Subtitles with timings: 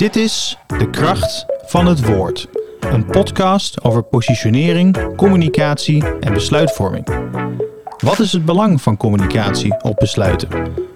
[0.00, 2.48] Dit is De Kracht van het Woord.
[2.80, 7.06] Een podcast over positionering, communicatie en besluitvorming.
[7.98, 10.48] Wat is het belang van communicatie op besluiten?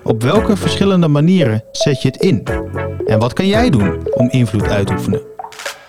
[0.03, 2.43] Op welke verschillende manieren zet je het in?
[3.07, 5.23] En wat kan jij doen om invloed uit te oefenen?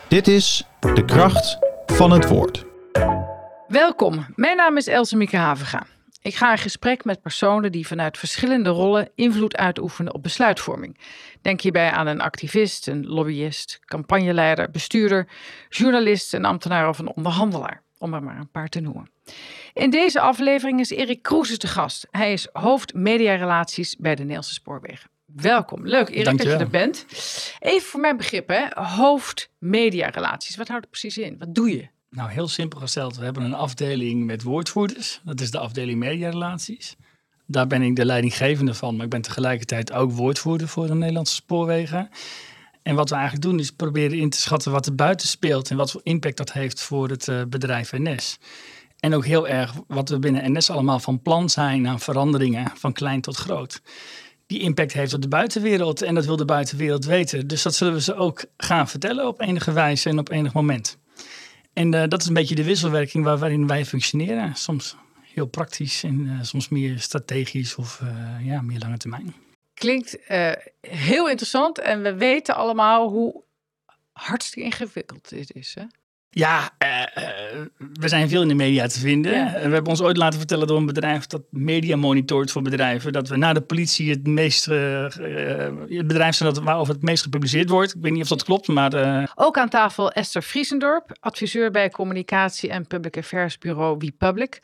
[0.08, 2.66] Dit is De Kracht van het Woord.
[3.68, 5.86] Welkom, mijn naam is Else Mieke Havenga.
[6.26, 10.98] Ik ga in gesprek met personen die vanuit verschillende rollen invloed uitoefenen op besluitvorming.
[11.42, 15.28] Denk hierbij aan een activist, een lobbyist, campagneleider, bestuurder,
[15.70, 19.10] journalist, een ambtenaar of een onderhandelaar, om er maar een paar te noemen.
[19.74, 22.08] In deze aflevering is Erik Kroes te gast.
[22.12, 25.10] Hij is hoofd mediarelaties bij de Nederlandse Spoorwegen.
[25.26, 25.88] Welkom.
[25.88, 27.06] Leuk, Erik, dat je er bent.
[27.60, 28.66] Even voor mijn begrip, hè.
[28.74, 30.56] hoofd mediarelaties.
[30.56, 31.38] Wat houdt het precies in?
[31.38, 31.88] Wat doe je?
[32.16, 33.18] Nou, heel simpel gesteld.
[33.18, 35.22] We hebben een afdeling met woordvoerders.
[35.24, 36.96] Dat is de afdeling mediarelaties.
[37.46, 41.36] Daar ben ik de leidinggevende van, maar ik ben tegelijkertijd ook woordvoerder voor de Nederlandse
[41.36, 42.10] spoorwegen.
[42.84, 45.78] En wat we eigenlijk doen is proberen in te schatten wat er buiten speelt en
[45.78, 48.38] wat voor impact dat heeft voor het uh, bedrijf NS.
[49.00, 52.94] En ook heel erg wat we binnen NS allemaal van plan zijn aan veranderingen, van
[52.94, 53.82] klein tot groot.
[54.48, 57.48] Die impact heeft op de buitenwereld en dat wil de buitenwereld weten.
[57.48, 60.98] Dus dat zullen we ze ook gaan vertellen op enige wijze en op enig moment.
[61.76, 64.56] En uh, dat is een beetje de wisselwerking waar, waarin wij functioneren.
[64.56, 69.36] Soms heel praktisch en uh, soms meer strategisch of uh, ja, meer lange termijn.
[69.74, 70.18] Klinkt
[70.82, 73.44] heel interessant en we weten allemaal hoe
[74.12, 75.76] hartstikke ingewikkeld dit is.
[75.76, 75.84] Hè?
[76.38, 79.34] Ja, uh, uh, we zijn veel in de media te vinden.
[79.34, 79.52] Ja.
[79.54, 83.14] We hebben ons ooit laten vertellen door een bedrijf dat media monitort voor bedrijven.
[83.14, 85.04] Dat we na de politie het meest, uh,
[85.88, 87.96] het bedrijf zijn dat, waarover het meest gepubliceerd wordt.
[87.96, 89.32] Ik weet niet of dat klopt, maar...
[89.36, 94.60] Ook aan tafel Esther Friesendorp, adviseur bij communicatie en public affairs bureau WePublic.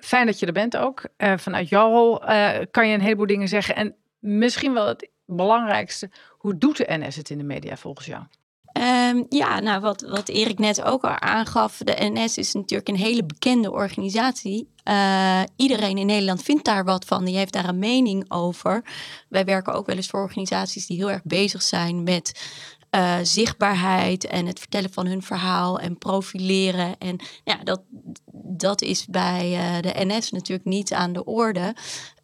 [0.00, 1.02] Fijn dat je er bent ook.
[1.36, 2.18] vanuit jouw rol
[2.70, 3.76] kan je een heleboel dingen zeggen.
[3.76, 8.22] En misschien wel het belangrijkste, hoe doet de NS het in de media volgens jou?
[8.72, 12.96] Um, ja, nou wat, wat Erik net ook al aangaf, de NS is natuurlijk een
[12.96, 14.68] hele bekende organisatie.
[14.84, 18.84] Uh, iedereen in Nederland vindt daar wat van, die heeft daar een mening over.
[19.28, 22.40] Wij werken ook wel eens voor organisaties die heel erg bezig zijn met
[22.90, 26.98] uh, zichtbaarheid en het vertellen van hun verhaal en profileren.
[26.98, 27.80] En ja, dat,
[28.32, 31.74] dat is bij uh, de NS natuurlijk niet aan de orde.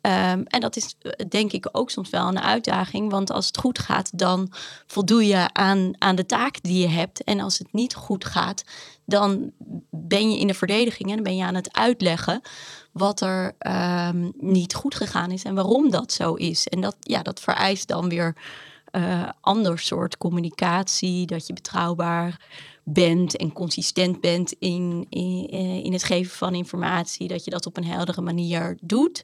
[0.06, 0.97] Um, en dat is
[1.28, 4.53] denk ik ook soms wel een uitdaging, want als het goed gaat, dan
[4.87, 7.25] voldoe je aan, aan de taak die je hebt.
[7.25, 8.65] En als het niet goed gaat,
[9.05, 9.53] dan
[9.91, 12.41] ben je in de verdediging en dan ben je aan het uitleggen
[12.93, 16.66] wat er um, niet goed gegaan is en waarom dat zo is.
[16.66, 18.37] En dat, ja, dat vereist dan weer
[18.96, 22.46] uh, ander soort communicatie, dat je betrouwbaar
[22.84, 27.66] bent en consistent bent in, in, eh, in het geven van informatie, dat je dat
[27.66, 29.22] op een heldere manier doet.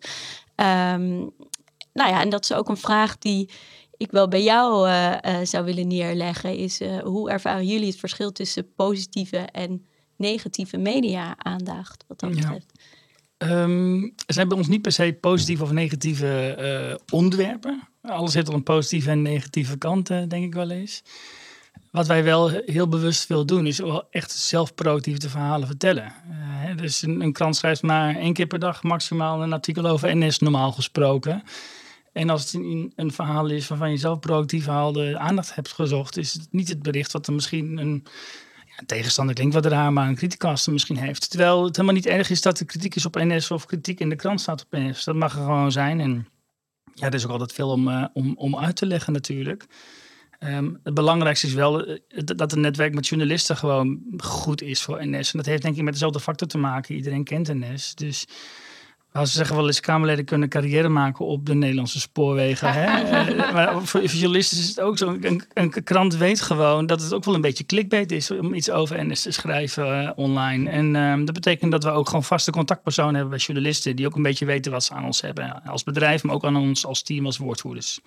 [0.56, 1.30] Um,
[1.92, 3.50] nou ja, en dat is ook een vraag die
[3.96, 8.32] ik wel bij jou uh, uh, zou willen neerleggen, is hoe ervaren jullie het verschil
[8.32, 12.72] tussen positieve en negatieve media-aandacht, wat dat betreft?
[13.38, 13.62] Ja.
[13.62, 17.91] Um, er zijn bij ons niet per se positieve of negatieve onderwerpen.
[18.02, 21.02] Alles heeft al een positieve en negatieve kant, uh, denk ik wel eens.
[21.90, 26.12] Wat wij wel heel bewust willen doen, is wel echt zelf proactief de verhalen vertellen.
[26.30, 30.16] Uh, dus een, een, krant schrijft maar één keer per dag maximaal een artikel over
[30.16, 31.42] NS, normaal gesproken.
[32.12, 35.72] En als het een, een verhaal is waarvan je zelf proactief al de aandacht hebt
[35.72, 38.06] gezocht, is het niet het bericht wat er misschien een
[38.76, 41.30] een tegenstander klinkt wat raar, maar een criticaster misschien heeft.
[41.30, 44.08] Terwijl het helemaal niet erg is dat er kritiek is op NS of kritiek in
[44.08, 45.04] de krant staat op NS.
[45.04, 46.00] Dat mag er gewoon zijn.
[46.00, 46.26] En
[46.94, 49.66] ja, er is ook altijd veel om, uh, om, om uit te leggen natuurlijk.
[50.44, 55.06] Um, het belangrijkste is wel uh, dat het netwerk met journalisten gewoon goed is voor
[55.06, 55.32] NS.
[55.32, 56.94] En dat heeft denk ik met dezelfde factor te maken.
[56.94, 57.94] Iedereen kent NS.
[57.94, 58.26] Dus
[59.12, 62.72] nou, ze zeggen wel eens, Kamerleden kunnen carrière maken op de Nederlandse spoorwegen.
[62.72, 62.90] Hè?
[63.12, 65.16] Eh, maar voor journalisten is het ook zo.
[65.20, 68.70] Een, een, krant weet gewoon dat het ook wel een beetje clickbait is om iets
[68.70, 70.70] over NS te schrijven uh, online.
[70.70, 73.96] En uh, dat betekent dat we ook gewoon vaste contactpersonen hebben bij journalisten.
[73.96, 75.62] Die ook een beetje weten wat ze aan ons hebben.
[75.64, 78.00] Als bedrijf, maar ook aan ons als team, als woordvoerders.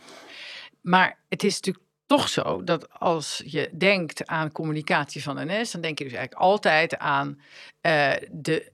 [0.81, 5.81] Maar het is natuurlijk toch zo dat als je denkt aan communicatie van NS, dan
[5.81, 7.39] denk je dus eigenlijk altijd aan
[7.81, 8.73] uh, de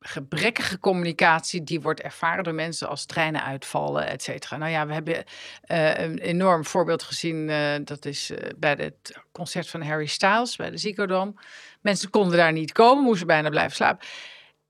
[0.00, 4.56] gebrekkige communicatie die wordt ervaren door mensen als treinen uitvallen, et cetera.
[4.56, 7.48] Nou ja, we hebben uh, een enorm voorbeeld gezien.
[7.48, 11.34] Uh, dat is uh, bij het concert van Harry Styles bij de Ziggo Dome.
[11.80, 14.06] Mensen konden daar niet komen, moesten bijna blijven slapen.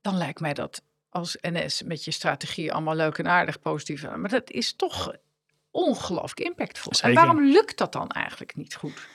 [0.00, 4.03] Dan lijkt mij dat als NS met je strategie allemaal leuk en aardig positief.
[4.17, 5.15] Maar dat is toch
[5.71, 6.94] ongelooflijk impactvol.
[6.94, 7.09] Zeker.
[7.09, 9.09] En waarom lukt dat dan eigenlijk niet goed?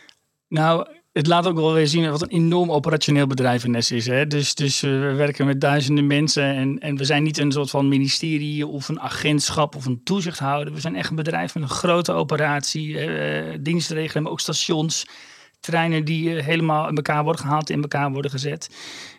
[0.48, 4.06] Nou, het laat ook wel weer zien wat een enorm operationeel bedrijf NS is.
[4.06, 4.28] Hè?
[4.28, 7.70] Dus, dus uh, we werken met duizenden mensen en, en we zijn niet een soort
[7.70, 10.74] van ministerie of een agentschap of een toezichthouder.
[10.74, 15.08] We zijn echt een bedrijf met een grote operatie, uh, dienstregeling, maar ook stations,
[15.60, 18.70] treinen die uh, helemaal in elkaar worden gehaald, in elkaar worden gezet.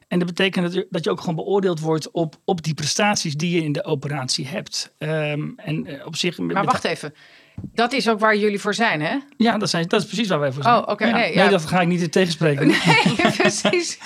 [0.09, 3.37] En dat betekent dat je, dat je ook gewoon beoordeeld wordt op, op die prestaties
[3.37, 4.93] die je in de operatie hebt.
[4.99, 6.39] Um, en op zich.
[6.39, 7.15] Maar wacht even.
[7.63, 9.17] Dat is ook waar jullie voor zijn, hè?
[9.37, 10.75] Ja, dat, zijn, dat is precies waar wij voor zijn.
[10.75, 10.91] Oh, oké.
[10.91, 11.41] Okay, ja.
[11.43, 12.67] nee, dat ga ik niet tegenspreken.
[12.87, 13.99] Nee, precies.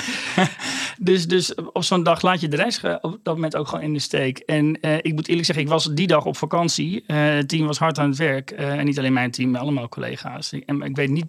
[0.99, 3.93] dus, dus op zo'n dag laat je de reis op dat moment ook gewoon in
[3.93, 4.39] de steek.
[4.39, 7.05] En uh, ik moet eerlijk zeggen, ik was die dag op vakantie.
[7.07, 8.51] Uh, het team was hard aan het werk.
[8.51, 10.53] Uh, en niet alleen mijn team, maar allemaal collega's.
[10.53, 11.27] En ik weet niet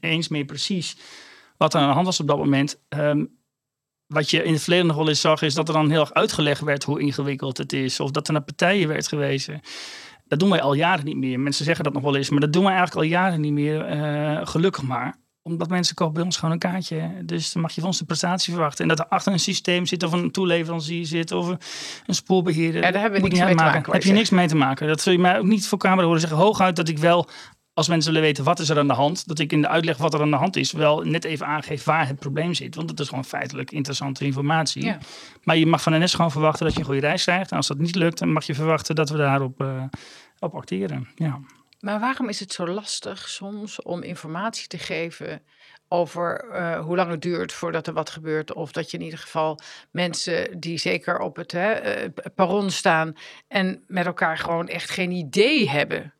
[0.00, 0.96] eens meer precies
[1.56, 2.80] wat er aan de hand was op dat moment.
[2.88, 3.42] Um,
[4.06, 6.14] wat je in het verleden nog wel eens zag, is dat er dan heel erg
[6.14, 8.00] uitgelegd werd hoe ingewikkeld het is.
[8.00, 9.60] Of dat er naar partijen werd gewezen.
[10.24, 11.40] Dat doen wij al jaren niet meer.
[11.40, 13.96] Mensen zeggen dat nog wel eens, maar dat doen wij eigenlijk al jaren niet meer.
[13.96, 15.22] Uh, gelukkig maar.
[15.42, 17.10] Omdat mensen kopen bij ons gewoon een kaartje.
[17.24, 18.82] Dus dan mag je van ons de prestatie verwachten.
[18.82, 21.48] En dat er achter een systeem zit, of een toeleverancier zit, of
[22.06, 22.82] een, spoorbeheerder.
[22.82, 23.92] Ja, daar hebben we niks mee te maken.
[23.92, 24.86] Heb je niks mee te maken.
[24.86, 26.38] Dat zul je mij ook niet voor camera horen zeggen.
[26.38, 27.28] Hooguit dat ik wel
[27.74, 29.96] als mensen willen weten wat is er aan de hand, dat ik in de uitleg
[29.96, 32.74] wat er aan de hand is, wel net even aangeef waar het probleem zit.
[32.74, 34.84] Want dat is gewoon feitelijk interessante informatie.
[34.84, 34.98] Ja.
[35.42, 37.50] Maar je mag van NS gewoon verwachten dat je een goede reis krijgt.
[37.50, 39.84] En als dat niet lukt, dan mag je verwachten dat we daarop uh,
[40.38, 41.08] op acteren.
[41.14, 41.40] Ja.
[41.80, 45.42] Maar waarom is het zo lastig soms om informatie te geven
[45.88, 48.52] over uh, hoe lang het duurt voordat er wat gebeurt.
[48.52, 49.58] Of dat je in ieder geval
[49.90, 53.12] mensen die zeker op het hè, uh, perron staan
[53.48, 56.13] en met elkaar gewoon echt geen idee hebben.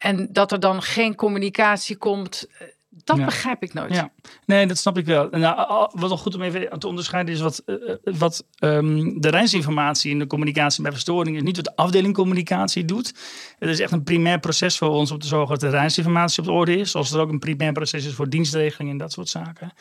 [0.00, 2.46] En dat er dan geen communicatie komt,
[2.88, 3.24] dat ja.
[3.24, 3.94] begrijp ik nooit.
[3.94, 4.10] Ja.
[4.46, 5.28] Nee, dat snap ik wel.
[5.30, 10.10] Nou, wat nog goed om even te onderscheiden is wat, uh, wat um, de reisinformatie
[10.10, 11.42] in de communicatie bij verstoring is.
[11.42, 13.14] Niet wat de afdeling communicatie doet.
[13.58, 16.48] Het is echt een primair proces voor ons om te zorgen dat de reisinformatie op
[16.48, 16.90] de orde is.
[16.90, 19.72] Zoals er ook een primair proces is voor dienstregeling en dat soort zaken.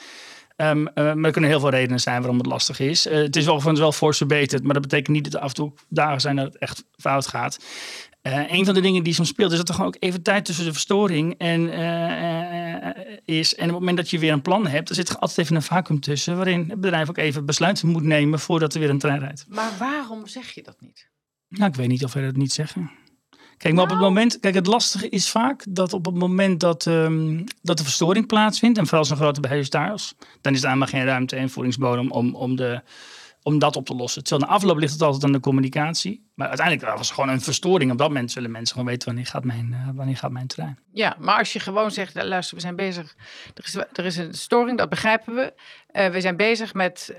[0.62, 3.07] Um, uh, maar er kunnen heel veel redenen zijn waarom het lastig is.
[3.07, 5.56] Uh, het is wel, wel fors verbeterd, maar dat betekent niet dat er af en
[5.56, 7.60] toe dagen zijn dat het echt fout gaat.
[8.24, 10.45] Uh, een van de dingen die soms speelt, is dat er gewoon ook even tijd
[10.45, 13.56] tussen de verstoring en, uh, is.
[13.56, 15.62] En op het moment dat je weer een plan hebt, er zit altijd even een
[15.62, 19.19] vacuüm tussen, waarin het bedrijf ook even besluiten moet nemen voordat er weer een trein
[19.19, 19.45] rijdt.
[19.48, 21.10] Maar waarom zeg je dat niet?
[21.48, 22.92] Nou, ik weet niet of wij dat niet zeggen.
[23.57, 23.88] Kijk, maar nou.
[23.88, 27.77] op het moment, kijk, het lastige is vaak dat op het moment dat, um, dat
[27.77, 31.06] de verstoring plaatsvindt, en vooral zo'n grote beheer daar is, dan is er helemaal geen
[31.06, 32.81] ruimte en voedingsbodem om, om de
[33.44, 34.24] om dat op te lossen.
[34.24, 36.30] Terwijl na afloop ligt het altijd aan de communicatie.
[36.36, 37.91] Maar uiteindelijk was het gewoon een verstoring.
[37.91, 40.80] Op dat moment zullen mensen gewoon weten wanneer gaat mijn, uh, wanneer gaat mijn trein.
[40.91, 43.15] Ja, maar als je gewoon zegt, luister, we zijn bezig.
[43.53, 45.53] Er is, er is een storing, dat begrijpen we.
[45.91, 47.13] Uh, we zijn bezig met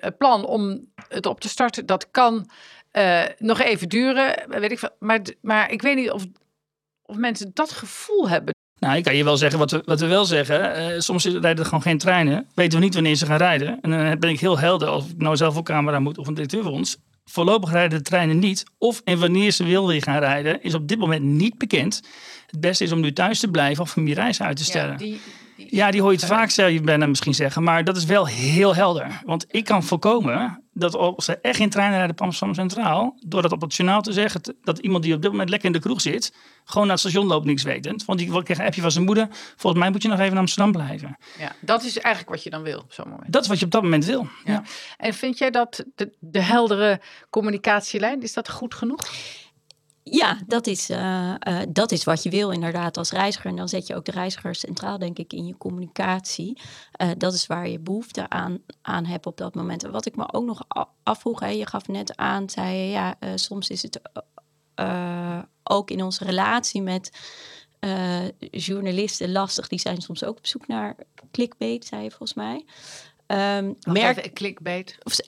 [0.00, 1.86] het plan om het op te starten.
[1.86, 2.50] Dat kan
[3.38, 4.90] nog even duren, weet ik.
[4.98, 6.24] Maar, maar ik weet niet of,
[7.02, 8.54] of mensen dat gevoel hebben.
[8.82, 10.92] Nou, ik kan je wel zeggen wat we, wat we wel zeggen.
[10.92, 12.46] Uh, soms rijden er gewoon geen treinen.
[12.54, 13.78] Weten we niet wanneer ze gaan rijden.
[13.80, 16.34] En dan ben ik heel helder, of ik nou zelf op camera moet of een
[16.34, 16.96] directeur van ons.
[17.24, 18.64] Voorlopig rijden de treinen niet.
[18.78, 22.02] Of en wanneer ze wil weer gaan rijden, is op dit moment niet bekend.
[22.46, 24.92] Het beste is om nu thuis te blijven of om je reis uit te stellen.
[24.92, 25.20] Ja, die,
[25.56, 27.62] die, ja, die hoor je te vaak, zou je bijna misschien zeggen.
[27.62, 29.20] Maar dat is wel heel helder.
[29.24, 33.42] Want ik kan voorkomen dat als er echt geen treinen rijden op Amsterdam Centraal, door
[33.42, 35.80] dat op het journaal te zeggen, dat iemand die op dit moment lekker in de
[35.80, 36.34] kroeg zit,
[36.64, 38.04] gewoon naar het station loopt, niks wetend.
[38.04, 39.28] Want die krijgt een appje van zijn moeder.
[39.56, 41.16] Volgens mij moet je nog even in Amsterdam blijven.
[41.38, 43.32] Ja, dat is eigenlijk wat je dan wil op zo'n moment.
[43.32, 44.26] Dat is wat je op dat moment wil.
[44.44, 44.52] Ja.
[44.52, 44.62] ja.
[44.96, 49.00] En vind jij dat de, de heldere communicatielijn, is dat goed genoeg?
[50.04, 53.50] Ja, dat is, uh, uh, dat is wat je wil inderdaad als reiziger.
[53.50, 56.60] En dan zet je ook de reiziger centraal, denk ik, in je communicatie.
[57.02, 59.84] Uh, dat is waar je behoefte aan, aan hebt op dat moment.
[59.84, 60.62] En wat ik me ook nog
[61.02, 64.00] afvroeg, je gaf net aan, zei je, ja, soms is het
[65.62, 67.10] ook in onze relatie met
[68.50, 69.68] journalisten lastig.
[69.68, 70.96] Die zijn soms ook op zoek naar
[71.30, 72.64] clickbait, zei je volgens mij.
[73.32, 74.98] Um, merk even, clickbait.
[75.02, 75.18] Of,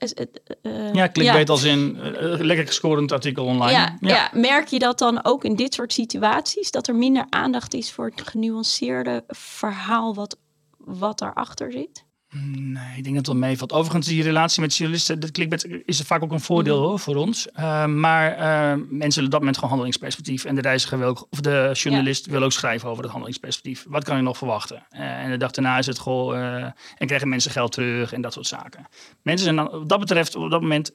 [0.63, 1.53] uh, ja, clickbait ja.
[1.53, 3.71] als in uh, lekker gescorend artikel online.
[3.71, 4.09] Ja, ja.
[4.09, 6.71] ja, merk je dat dan ook in dit soort situaties?
[6.71, 10.37] Dat er minder aandacht is voor het genuanceerde verhaal wat,
[10.79, 12.04] wat daarachter zit?
[12.43, 13.73] Nee, ik denk dat het wel meevalt.
[13.73, 16.85] Overigens, die relatie met journalisten, dat clickbait is vaak ook een voordeel mm.
[16.85, 17.49] hoor, voor ons.
[17.57, 20.45] Uh, maar uh, mensen willen op dat moment gewoon handelingsperspectief.
[20.45, 22.33] En de reiziger wil ook, of de journalist ja.
[22.33, 23.85] wil ook schrijven over het handelingsperspectief.
[23.89, 24.87] Wat kan je nog verwachten?
[24.91, 28.33] Uh, en de dag daarna is het gewoon, en krijgen mensen geld terug en dat
[28.33, 28.87] soort zaken.
[29.23, 30.95] Mensen zijn dan, wat dat betreft, op dat moment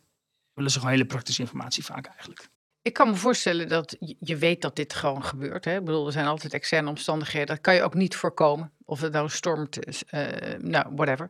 [0.54, 2.50] willen ze gewoon hele praktische informatie vaak eigenlijk.
[2.82, 5.66] Ik kan me voorstellen dat je weet dat dit gewoon gebeurt.
[5.66, 5.78] Hè?
[5.78, 7.48] Ik bedoel, er zijn altijd externe omstandigheden.
[7.48, 8.72] Dat kan je ook niet voorkomen.
[8.90, 9.80] Of het nou stormt,
[10.14, 10.22] uh,
[10.60, 11.30] nou, whatever.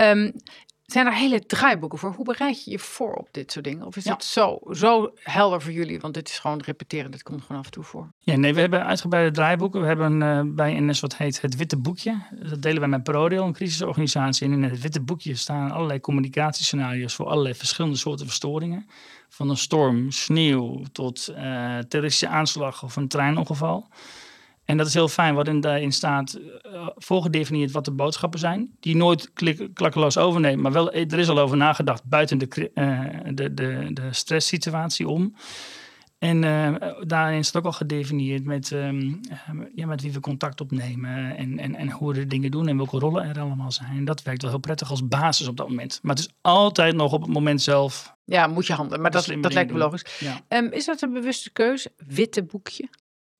[0.00, 0.32] Um,
[0.84, 2.12] Zijn er hele draaiboeken voor?
[2.12, 3.86] Hoe bereid je je voor op dit soort dingen?
[3.86, 4.12] Of is Ja.
[4.12, 6.00] het zo, zo helder voor jullie?
[6.00, 8.12] Want dit is gewoon repeteren, dit komt gewoon af en toe voor.
[8.18, 9.80] Ja, nee, we hebben uitgebreide draaiboeken.
[9.80, 12.22] We hebben eh, bij NS wat heet het Witte Boekje.
[12.50, 14.46] Dat delen wij met ProRail, een crisisorganisatie.
[14.46, 18.86] En in het Witte Boekje staan allerlei communicatiescenario's voor allerlei verschillende soorten verstoringen.
[19.28, 23.88] Van een storm, sneeuw tot eh terroristische aanslag of een treinongeval.
[24.64, 28.70] En dat is heel fijn, wat in daarin staat eh, voorgedefinieerd wat de boodschappen zijn.
[28.80, 33.00] Die nooit klik, klakkeloos overneemt, maar wel, er is al over nagedacht buiten de, eh,
[33.34, 35.34] de, de, de stresssituatie om.
[36.24, 40.60] En eh, daarin staat ook al gedefinieerd met, ehm, eh, ja, met wie we contact
[40.60, 43.96] opnemen en, en, en hoe we de dingen doen en welke rollen er allemaal zijn.
[43.96, 45.98] En dat werkt wel heel prettig als basis op dat moment.
[46.02, 48.14] Maar het is altijd nog op het moment zelf.
[48.24, 49.00] Ja, moet je handelen.
[49.00, 50.18] Maar dat, dat lijkt me logisch.
[50.20, 50.40] Ja.
[50.48, 51.92] Ehm, is dat een bewuste keuze?
[52.06, 52.88] Witte boekje?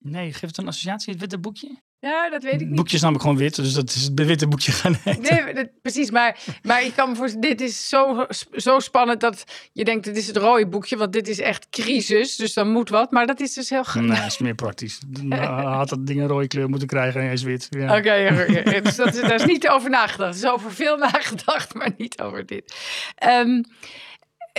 [0.06, 1.76] Nee, geeft het een associatie, het witte boekje?
[1.98, 2.76] Ja, dat weet ik niet.
[2.76, 5.44] boekje is namelijk gewoon wit, dus dat is het witte boekje gaan heten.
[5.44, 6.10] Nee, dat- precies.
[6.10, 10.16] Maar, maar ik kan me voorstellen, dit is zo, zo spannend dat je denkt, dit
[10.16, 13.10] is het rode boekje, want dit is echt crisis, dus dan moet wat.
[13.10, 13.84] Maar dat is dus heel...
[13.94, 15.00] Nee, dat is meer praktisch.
[15.06, 15.32] Dan
[15.72, 17.66] had dat ding een rode kleur moeten krijgen en hij is wit.
[17.70, 17.96] Ja.
[17.96, 20.36] Oké, dus dat is, daar is niet over nagedacht.
[20.38, 22.74] Er is over veel nagedacht, maar niet over dit.
[23.14, 23.62] Ehm,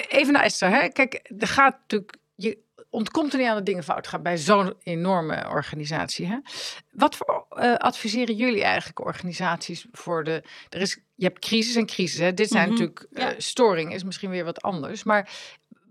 [0.09, 0.69] even naar Esther.
[0.69, 0.89] Hè?
[0.89, 2.15] Kijk, er gaat natuurlijk...
[2.35, 2.57] Je
[2.95, 6.27] ontkomt er niet aan dat dingen fout gaan bij zo'n enorme organisatie.
[6.27, 6.37] Hè?
[6.91, 10.43] Wat voor eh, adviseren jullie eigenlijk organisaties voor de...
[10.69, 12.19] Er is, je hebt crisis en crisis.
[12.19, 12.33] Hè?
[12.33, 13.07] Dit zijn Mhm, natuurlijk...
[13.13, 13.33] eh, ja.
[13.37, 15.03] storing is misschien weer wat anders.
[15.03, 15.29] Maar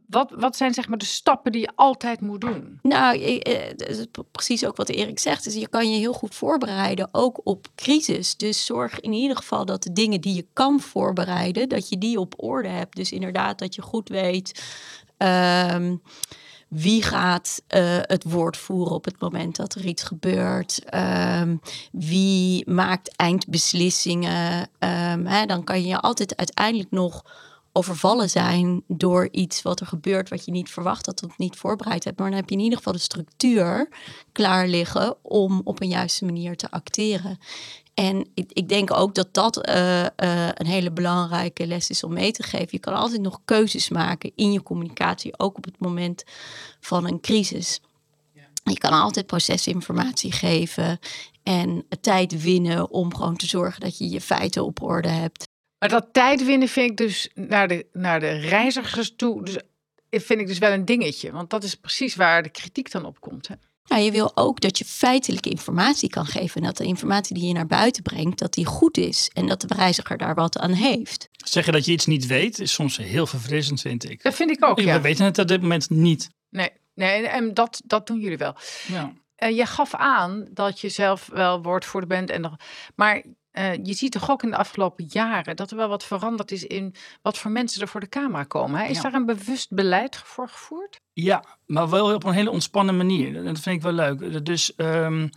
[0.07, 2.79] wat, wat zijn zeg maar de stappen die je altijd moet doen?
[2.83, 5.45] Nou, eh, is precies ook wat Erik zegt.
[5.45, 8.37] Dus je kan je heel goed voorbereiden, ook op crisis.
[8.37, 12.19] Dus zorg in ieder geval dat de dingen die je kan voorbereiden, dat je die
[12.19, 12.97] op orde hebt.
[12.97, 14.63] Dus inderdaad dat je goed weet
[15.17, 15.97] ehm,
[16.75, 20.85] wie gaat eh, het woord voeren op het moment dat er iets gebeurt.
[20.85, 21.57] Ehm,
[21.93, 24.69] wie maakt eindbeslissingen.
[24.79, 27.25] Ehm, hè, dan kan je altijd uiteindelijk nog
[27.73, 32.05] overvallen zijn door iets wat er gebeurt wat je niet verwacht had of niet voorbereid
[32.05, 32.19] hebt.
[32.19, 33.89] Maar dan heb je in ieder geval de structuur
[34.33, 37.39] klaar liggen om op een juiste manier te acteren.
[37.95, 40.11] En ik, ik denk ook dat dat eh, eh,
[40.55, 42.69] een hele belangrijke les is om mee te geven.
[42.71, 46.25] Je kan altijd nog keuzes maken in je communicatie, ook op het moment
[46.81, 47.81] van een crisis.
[48.65, 50.99] Je kan altijd procesinformatie geven
[51.43, 55.45] en tijd winnen om gewoon te zorgen dat je je feiten op orde hebt.
[55.79, 59.45] Maar dat tijd winnen vind ik dus naar de, naar de reizigers toe.
[59.45, 59.59] Dus
[60.11, 61.33] vind ik dus wel een dingetje.
[61.33, 63.49] Want dat is precies waar de kritiek dan op komt.
[63.49, 63.55] Hè?
[63.89, 66.61] Nou, je wil ook dat je feitelijke informatie kan geven.
[66.61, 69.31] En dat de informatie die je naar buiten brengt, dat die goed is.
[69.33, 71.29] En dat de reiziger daar wat aan heeft.
[71.37, 74.23] Zeggen dat je iets niet weet is soms heel verfrissend, vind ik.
[74.23, 75.01] Dat vind ik ook, We ja.
[75.01, 76.31] weten het op dit moment niet.
[76.51, 78.55] Nee, nee en dat, dat doen jullie wel.
[78.87, 79.13] Ja.
[79.37, 82.31] Eh, je gaf aan dat je zelf wel woordvoerder bent.
[82.31, 82.57] En nog,
[82.95, 83.23] maar
[83.55, 86.65] eh, je ziet toch ook in de afgelopen jaren dat er wel wat veranderd is
[86.65, 88.81] in wat voor mensen er voor de camera komen.
[88.81, 88.87] Hè?
[88.87, 89.03] Is Ja.
[89.03, 91.01] daar een bewust beleid voor gevoerd?
[91.13, 93.33] Ja, maar wel op een hele ontspannen manier.
[93.45, 94.45] Dat vind ik wel leuk.
[94.47, 95.29] Dus ehm,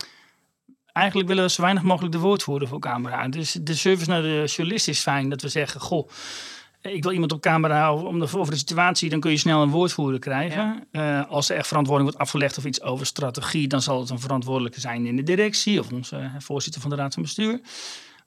[0.92, 3.28] eigenlijk willen we zo weinig mogelijk de woordvoerder voor camera.
[3.28, 5.28] Dus de service naar de journalist is fijn.
[5.28, 6.08] Dat we zeggen, goh,
[6.82, 9.10] ik wil iemand op camera om de, over de situatie.
[9.10, 10.86] Dan kun je snel een woordvoerder krijgen.
[10.90, 13.68] Eh, als er echt verantwoording wordt afgelegd of iets over strategie.
[13.68, 15.80] Dan zal het een verantwoordelijke zijn in de directie.
[15.80, 17.60] Of onze eh, voorzitter van de raad van bestuur.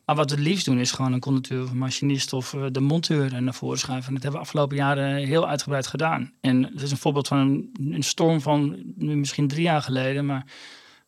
[0.06, 2.66] Maar wat we het liefst doen is gewoon een conducteur of een machinist of eh,
[2.72, 4.08] de monteur naar voren schuiven.
[4.08, 6.34] En dat hebben we afgelopen jaren heel uitgebreid gedaan.
[6.42, 10.26] En het is een voorbeeld van een, een storm van nu misschien drie jaar geleden.
[10.26, 10.46] Maar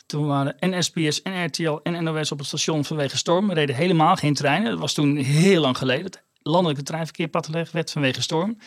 [0.06, 3.48] toen waren en SBS en RTL en NOS op het station vanwege storm.
[3.48, 4.72] We reden helemaal geen treinen.
[4.72, 6.06] Dat was toen heel lang geleden.
[6.06, 8.58] Het landelijke treinverkeer padgelegd werd vanwege storm.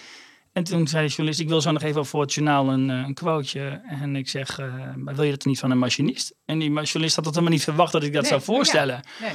[0.52, 2.96] En toen zei de journalist, ik wil zo nog even voor het journaal een, eh,
[2.96, 3.82] een quoteje.
[4.00, 4.58] En ik zeg,
[4.96, 6.34] maar wil je dat niet van een machinist?
[6.44, 9.00] En die journalist had het helemaal niet verwacht dat ik dat Nee, zou voorstellen.
[9.20, 9.32] Nee.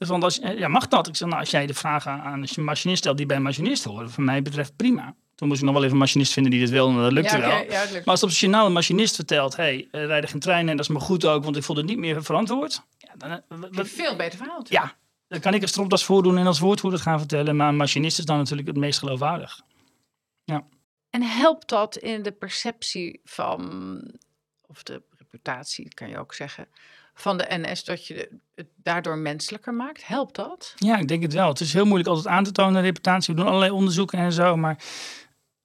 [0.00, 1.08] Dus want als, ja, mag dat?
[1.08, 3.84] Ik zeg, nou, als jij de vraag aan een machinist stelt die bij een machinist
[3.84, 5.14] horen, voor mij betreft prima.
[5.34, 7.36] Toen moest ik nog wel even een machinist vinden die dit wil en dat lukte
[7.36, 7.64] ja, wel.
[7.70, 7.92] ja, lukt.
[7.92, 10.76] Maar als op het journaal een machinist vertelt, hé, hey, er rijden geen treinen en
[10.76, 12.82] dat is me goed ook, want ik voelde het niet meer verantwoord.
[12.98, 14.64] Ja, dan, eh, Een veel beter verhaal.
[14.68, 14.96] ja,
[15.28, 17.56] dan kan ik er stropdas voor doen en als woordvoerder gaan vertellen.
[17.56, 19.60] Maar een machinist is dan natuurlijk het meest geloofwaardig.
[21.10, 24.02] En helpt dat in de perceptie van,
[24.66, 26.68] of de reputatie kan je ook zeggen,
[27.20, 30.06] van de NS, dat je het daardoor menselijker maakt?
[30.06, 30.74] Helpt dat?
[30.76, 31.48] Ja, ik denk het wel.
[31.48, 33.34] Het is heel moeilijk altijd aan te tonen, de reputatie.
[33.34, 34.78] We doen allerlei onderzoeken en zo, maar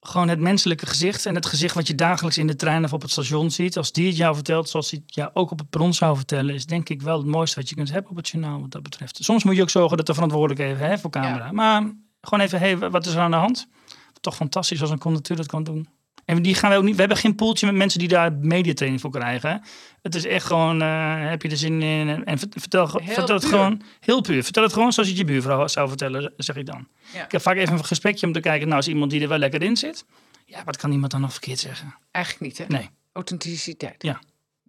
[0.08, 3.02] gewoon het menselijke gezicht en het gezicht wat je dagelijks in de trein of op
[3.02, 3.78] het station ziet.
[3.78, 6.56] Als die het jou vertelt, zoals hij het jou ook op het perron zou vertellen,
[6.56, 8.84] is denk ik wel het mooiste wat je kunt hebben op het journaal wat dat
[8.84, 9.24] betreft.
[9.24, 11.46] Soms moet je ook zorgen dat de verantwoordelijke even hè, voor camera.
[11.46, 11.52] Ja.
[11.52, 13.68] Maar gewoon even, hey, wat is er aan de hand?
[14.22, 15.88] Toch fantastisch als een conducteur dat kan doen.
[16.26, 16.94] En die gaan we ook niet.
[16.94, 19.62] We hebben geen poeltje met mensen die daar mediatraining voor krijgen.
[20.02, 22.10] Het is echt gewoon, eh, heb je er zin in?
[22.10, 23.54] En, en vertel, Heel vertel het puur.
[23.54, 24.44] gewoon heel puur.
[24.44, 26.88] Vertel het gewoon zoals je het je buurvrouw zou vertellen, zeg ik dan.
[27.14, 27.26] Ja.
[27.26, 29.38] Ik heb vaak even een gesprekje om te kijken, nou, is iemand die er wel
[29.38, 30.06] lekker in zit.
[30.46, 31.96] Ja, wat kan iemand dan nog verkeerd zeggen?
[32.12, 32.66] Eigenlijk niet, hè?
[32.78, 32.90] Nee.
[33.14, 34.04] Authenticiteit.
[34.04, 34.20] Ja.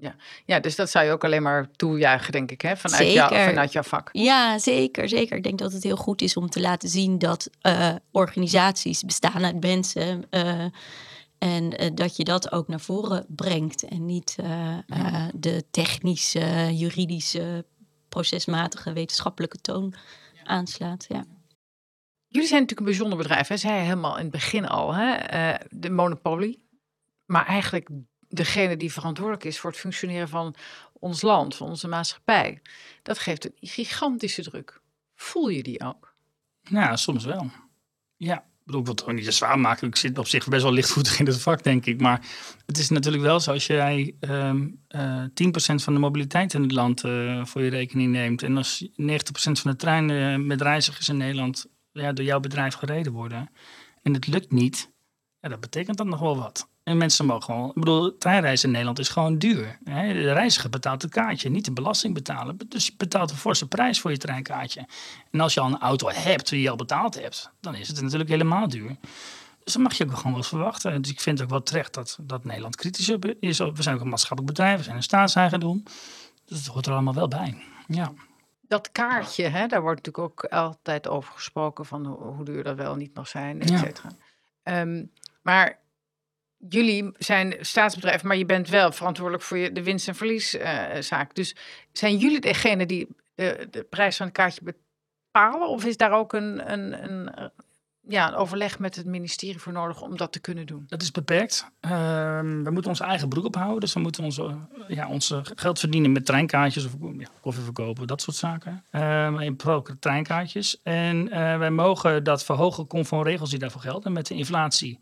[0.01, 0.15] Ja.
[0.45, 2.77] ja, dus dat zou je ook alleen maar toejuichen, denk ik, hè?
[2.77, 4.09] Vanuit, jou, vanuit jouw vak.
[4.13, 5.37] Ja, zeker, zeker.
[5.37, 9.45] Ik denk dat het heel goed is om te laten zien dat eh, organisaties bestaan
[9.45, 10.25] uit mensen.
[10.31, 10.65] eh,
[11.38, 13.83] en eh, dat je dat ook naar voren brengt.
[13.83, 17.64] En niet eh, eh, de technische, juridische,
[18.09, 19.95] procesmatige, wetenschappelijke toon
[20.45, 21.07] aanslaat.
[21.09, 21.25] Ja.
[22.28, 23.57] Jullie zijn natuurlijk een bijzonder bedrijf, hè?
[23.57, 25.14] Zei je helemaal in het begin al, hè?
[25.14, 26.64] Eh, de monopolie.
[27.26, 27.88] Maar eigenlijk
[28.28, 30.55] degene die verantwoordelijk is voor het functioneren van
[30.93, 32.62] ons land, van onze maatschappij.
[33.02, 34.81] Dat geeft een gigantische druk.
[35.14, 36.14] Voel je die ook?
[36.61, 37.50] Ja, soms wel.
[38.16, 39.89] Ja, bedoel, ik wil het gewoon niet te zwaar maken.
[39.89, 42.01] Ik zit op zich best wel lichtvoetig in het vak, denk ik.
[42.01, 42.27] Maar
[42.67, 46.73] het is natuurlijk wel zo als jij ehm eh 10% van de mobiliteit in het
[46.73, 48.43] land eh, voor je rekening neemt.
[48.43, 48.93] En als 90%
[49.33, 53.51] van de treinen met reizigers in Nederland ja, door jouw bedrijf gereden worden.
[54.03, 54.93] En het lukt niet,
[55.41, 56.69] ja, dat betekent dat nog wel wat.
[56.87, 59.78] En mensen mogen gewoon, ik bedoel, treinreizen in Nederland is gewoon duur.
[59.85, 60.12] Hè?
[60.12, 62.59] De reiziger betaalt het kaartje, niet de belasting betalen.
[62.69, 64.87] Dus je betaalt een forse prijs voor je treinkaartje.
[65.31, 68.00] En als je al een auto hebt die je al betaald hebt, dan is het
[68.02, 68.97] natuurlijk helemaal duur.
[69.64, 71.02] Dus dan mag je ook gewoon wat verwachten.
[71.02, 73.59] Dus ik vind ook wel terecht dat, dat Nederland kritisch op is.
[73.59, 75.83] We zijn ook een maatschappelijk bedrijf, we zijn een staatseigendom.
[76.45, 77.62] Dus dat hoort er allemaal wel bij.
[77.88, 78.12] Ja.
[78.69, 82.95] Dat kaartje, hè, daar wordt natuurlijk ook altijd over gesproken van hoe, duur dat wel
[82.95, 83.78] niet mag zijn, et Ja.
[83.78, 84.09] cetera.
[84.62, 85.05] Ehm,
[85.43, 85.78] maar
[86.69, 91.35] jullie zijn staatsbedrijf, maar je bent wel verantwoordelijk voor je, de winst- en verlieszaak.
[91.35, 91.57] dus
[91.93, 94.75] zijn jullie degene die de, de prijs van het kaartje
[95.33, 95.69] bepalen?
[95.69, 97.51] Of is daar ook een, een, een,
[98.09, 100.85] ja, een overleg met het ministerie voor nodig om dat te kunnen doen?
[100.89, 101.71] Dat is beperkt.
[101.81, 103.81] Ehm, we moeten onze eigen broek ophouden.
[103.81, 104.57] Dus we moeten onze,
[104.89, 108.85] ja, onze geld verdienen met treinkaartjes of ja, koffie verkopen, dat soort zaken.
[108.91, 110.81] Ehm in pro treinkaartjes.
[110.83, 115.01] En eh, wij mogen dat verhogen conform regels die daarvoor gelden met de inflatie.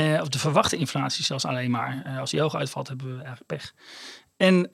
[0.00, 2.02] Eh, of de verwachte inflatie zelfs alleen maar.
[2.04, 3.72] Eh, als die hoog uitvalt, hebben we eigenlijk pech.
[4.36, 4.70] En Dus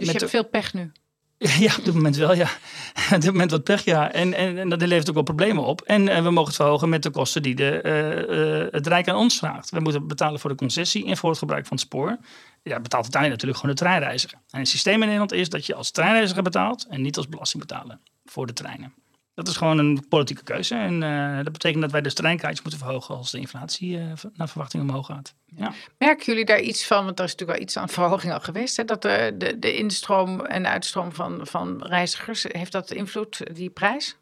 [0.00, 0.92] je hebt de- veel pech nu.
[1.66, 2.48] ja, op dit moment wel, ja.
[3.14, 4.12] op dit moment wat pech, ja.
[4.12, 5.80] En, en, en dat levert ook wel problemen op.
[5.80, 9.38] En eh, we mogen het verhogen met de kosten die de, het Rijk aan ons
[9.38, 9.70] vraagt.
[9.70, 12.18] We moeten betalen voor de concessie en voor het gebruik van het spoor.
[12.62, 14.38] Ja, betaalt uiteindelijk natuurlijk gewoon de treinreiziger.
[14.50, 17.98] En het systeem in Nederland is dat je als treinreiziger betaalt en niet als belastingbetaler
[18.24, 18.94] voor de treinen.
[19.38, 20.74] Dat is gewoon een politieke keuze.
[20.74, 24.48] En eh, dat betekent dat wij dus treinkaartjes moeten verhogen als de inflatie eh, naar
[24.48, 25.34] verwachting omhoog gaat.
[25.46, 25.72] Ja.
[25.98, 27.04] Merken jullie daar iets van?
[27.04, 28.76] Want er is natuurlijk wel iets aan verhoging al geweest.
[28.76, 28.84] Hè?
[28.84, 33.70] Dat de, de, de instroom en de uitstroom van, van reizigers, heeft dat invloed, die
[33.70, 34.16] prijs?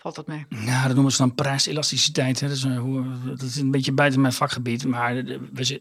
[0.00, 0.46] Valt dat mee?
[0.48, 2.40] Nou, dat noemen ze dan prijselasticiteit.
[2.40, 2.48] Hè.
[2.48, 4.86] Dat, is een, dat is een beetje buiten mijn vakgebied.
[4.86, 5.14] Maar
[5.52, 5.80] we,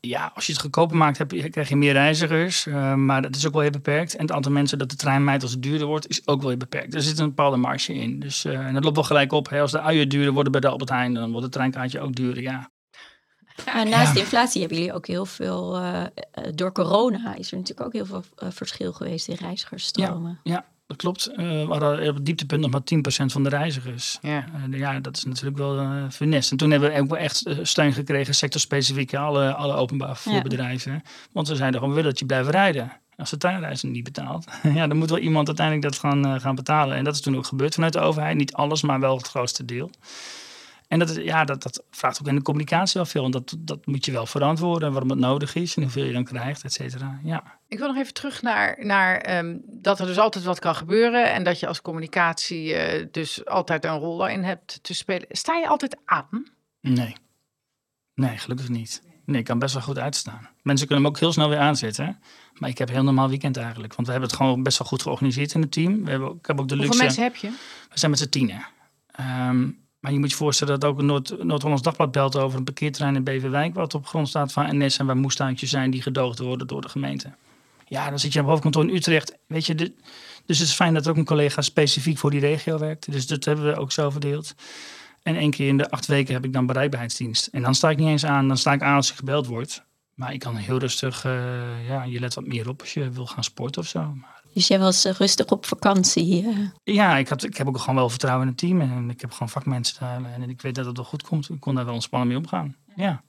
[0.00, 2.66] ja, als je het goedkoper maakt, heb je, krijg je meer reizigers.
[2.66, 4.14] eh, maar dat is ook wel heel beperkt.
[4.14, 6.48] En het aantal mensen dat de trein mijt als het duurder wordt, is ook wel
[6.48, 6.94] heel beperkt.
[6.94, 8.20] Er zit een bepaalde marge in.
[8.20, 9.48] Dus, eh, en dat loopt wel gelijk op.
[9.48, 9.60] Hè.
[9.60, 12.42] Als de uien duurder worden bij de Albert Heijn, dan wordt het treinkaartje ook duurder.
[12.42, 12.70] Ja.
[13.74, 15.76] Maar naast de inflatie hebben jullie ook heel veel.
[15.76, 16.04] eh,
[16.54, 20.40] door corona is er natuurlijk ook heel veel verschil geweest in reizigersstromen.
[20.42, 21.26] Ja, dat klopt.
[21.26, 24.18] Eh, we hadden op het dieptepunt nog maar 10% van de reizigers.
[24.22, 24.44] Ja.
[24.70, 26.50] Eh, ja, dat is natuurlijk wel eh funest.
[26.50, 31.02] En toen hebben we ook echt eh, steun gekregen, sectorspecifiek, alle, alle openbaar vervoerbedrijven.
[31.32, 32.92] Want ze zeiden gewoon, we willen dat je blijft rijden.
[33.16, 36.96] Als de treinreizen niet betaalt, ja, dan moet wel iemand uiteindelijk dat gaan, gaan betalen.
[36.96, 38.36] En dat is toen ook gebeurd vanuit de overheid.
[38.36, 39.90] Niet alles, maar wel het grootste deel.
[40.90, 43.22] En dat, is, ja, dat, dat vraagt ook in de communicatie wel veel.
[43.22, 46.24] Want dat, dat moet je wel verantwoorden, waarom het nodig is en hoeveel je dan
[46.24, 47.20] krijgt, et cetera.
[47.22, 47.58] Ja.
[47.68, 51.32] Ik wil nog even terug naar, naar ehm, dat er dus altijd wat kan gebeuren.
[51.32, 55.26] En dat je als communicatie eh, dus altijd een rol daarin hebt te spelen.
[55.30, 56.46] Sta je altijd aan?
[56.80, 57.16] Nee.
[58.14, 59.02] Nee, gelukkig niet.
[59.24, 60.48] Nee, ik kan best wel goed uitstaan.
[60.62, 62.20] Mensen kunnen hem ook heel snel weer aanzetten.
[62.54, 63.94] Maar ik heb een heel normaal weekend eigenlijk.
[63.94, 66.04] Want we hebben het gewoon best wel goed georganiseerd in het team.
[66.04, 67.02] We hebben, ik heb ook de Hoeveel luxe...
[67.04, 67.48] mensen heb je?
[67.90, 68.66] We zijn met z'n tienen.
[69.06, 69.68] Ehm,
[70.00, 73.16] maar je moet je voorstellen dat ook een Noord- Noord-Hollands Dagblad belt over een parkeerterrein
[73.16, 73.74] in Beverwijk...
[73.74, 76.88] wat op grond staat van NS en waar moestuintjes zijn die gedoogd worden door de
[76.88, 77.34] gemeente.
[77.86, 79.36] Ja, dan zit je op het hoofdkantoor in Utrecht.
[79.46, 79.92] Weet je, de-
[80.46, 83.12] dus het is fijn dat ook een collega specifiek voor die regio werkt.
[83.12, 84.54] Dus dat hebben we ook zo verdeeld.
[85.22, 87.46] En één keer in de acht weken heb ik dan bereikbaarheidsdienst.
[87.46, 88.48] En dan sta ik niet eens aan.
[88.48, 89.84] Dan sta ik aan als je gebeld wordt.
[90.14, 93.26] Maar ik kan heel rustig, eh, ja, je let wat meer op als je wil
[93.26, 94.14] gaan sporten of zo.
[94.54, 96.46] Dus jij was eh, rustig op vakantie.
[96.46, 96.94] eh.
[96.94, 98.80] ja, ik, had, ik heb ook gewoon wel vertrouwen in het team.
[98.80, 100.32] En ik heb gewoon vakmensen daar.
[100.32, 101.48] En ik weet dat het wel goed komt.
[101.48, 102.76] Ik kon daar wel ontspannen mee omgaan.
[102.96, 103.22] Ja.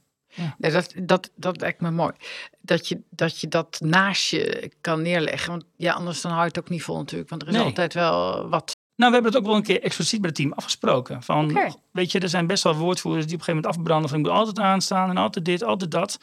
[0.58, 2.12] Nee, dat, dat, dat lijkt me mooi.
[2.62, 5.50] Dat je, dat je dat naast je kan neerleggen.
[5.50, 7.30] Want ja, anders dan hou je het ook niet vol natuurlijk.
[7.30, 7.64] Want er is Nee.
[7.64, 8.76] altijd wel wat.
[8.96, 11.24] Nou, we hebben het ook wel een keer expliciet bij het team afgesproken.
[11.24, 11.60] Van,
[11.92, 14.26] weet je, er zijn best wel woordvoerders die op een gegeven moment afbranden van ik
[14.26, 16.20] moet altijd aanstaan en altijd dit, altijd dat.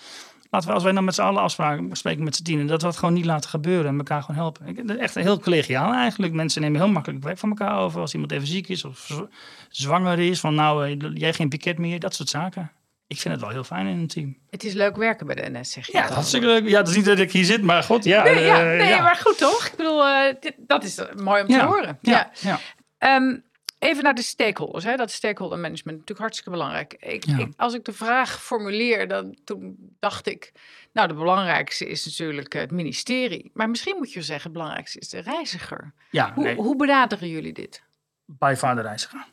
[0.51, 2.89] Laten we, als wij dan met z'n allen afspraken spreken met z'n tienen, dat we
[2.89, 4.67] het gewoon niet laten gebeuren en elkaar gewoon helpen.
[4.67, 6.33] Ik, dat echt heel collegiaal eigenlijk.
[6.33, 8.01] Mensen nemen heel makkelijk werk van elkaar over.
[8.01, 9.23] Als iemand even ziek is of
[9.69, 12.71] zwanger is, van nou, eh, jij geen piket meer, dat soort zaken.
[13.07, 14.37] Ik vind het wel heel fijn in een team.
[14.51, 15.93] Het is leuk werken bij de NS, zeg je.
[15.93, 16.69] Ja, dat is hartstikke leuk.
[16.69, 18.23] Ja, dat is niet dat ik hier zit, maar god, ja.
[18.23, 19.03] Nee, ja, eh, ja.
[19.03, 19.67] maar goed toch?
[19.67, 21.99] Ik bedoel, eh, dit- dat is mooi om te Ja, horen.
[22.01, 22.13] Ja.
[22.13, 22.59] ja, ja.
[22.99, 23.37] Ehm,
[23.79, 24.85] even naar de stakeholders.
[24.85, 24.97] Hè?
[24.97, 26.95] Dat stakeholder management natuurlijk hartstikke belangrijk.
[26.99, 27.39] Ik, Ja.
[27.39, 30.53] ik, als ik de vraag formuleer, dan toen dacht ik,
[30.93, 33.51] nou, de belangrijkste is natuurlijk het ministerie.
[33.55, 35.93] Maar misschien moet je zeggen, het belangrijkste is de reiziger.
[36.11, 36.55] ja Hoe, nee.
[36.57, 37.83] hoe benaderen jullie dit?
[38.25, 39.27] By far de reiziger.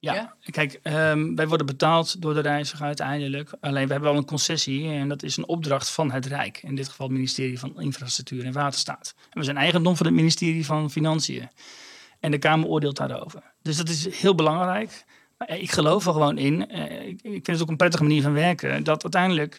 [0.00, 0.34] Ja, Ja?
[0.50, 3.50] kijk, ehm, wij worden betaald door de reiziger uiteindelijk.
[3.60, 6.62] Alleen we hebben wel een concessie en dat is een opdracht van het Rijk.
[6.62, 9.14] In dit geval het ministerie van Infrastructuur en Waterstaat.
[9.30, 11.48] En we zijn eigendom van het ministerie van Financiën.
[12.20, 13.42] En de Kamer oordeelt daarover.
[13.68, 15.04] Dus dat is heel belangrijk.
[15.38, 18.32] Maar ik geloof er gewoon in, eh, ik, vind het ook een prettige manier van
[18.32, 19.58] werken, dat uiteindelijk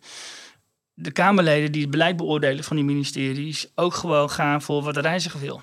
[0.93, 5.01] de Kamerleden die het beleid beoordelen van die ministeries ook gewoon gaan voor wat de
[5.01, 5.61] reiziger wil.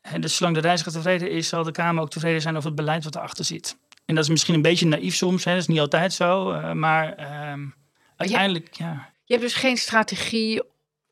[0.00, 2.76] En dus zolang de reiziger tevreden is, zal de Kamer ook tevreden zijn over het
[2.76, 3.76] beleid wat erachter zit.
[4.04, 5.52] En dat is misschien een beetje naïef soms, hè?
[5.52, 6.50] dat is niet altijd zo.
[6.50, 7.66] eh, maar ehm,
[8.16, 9.10] uiteindelijk, ja.
[9.24, 10.62] Je hebt dus geen strategie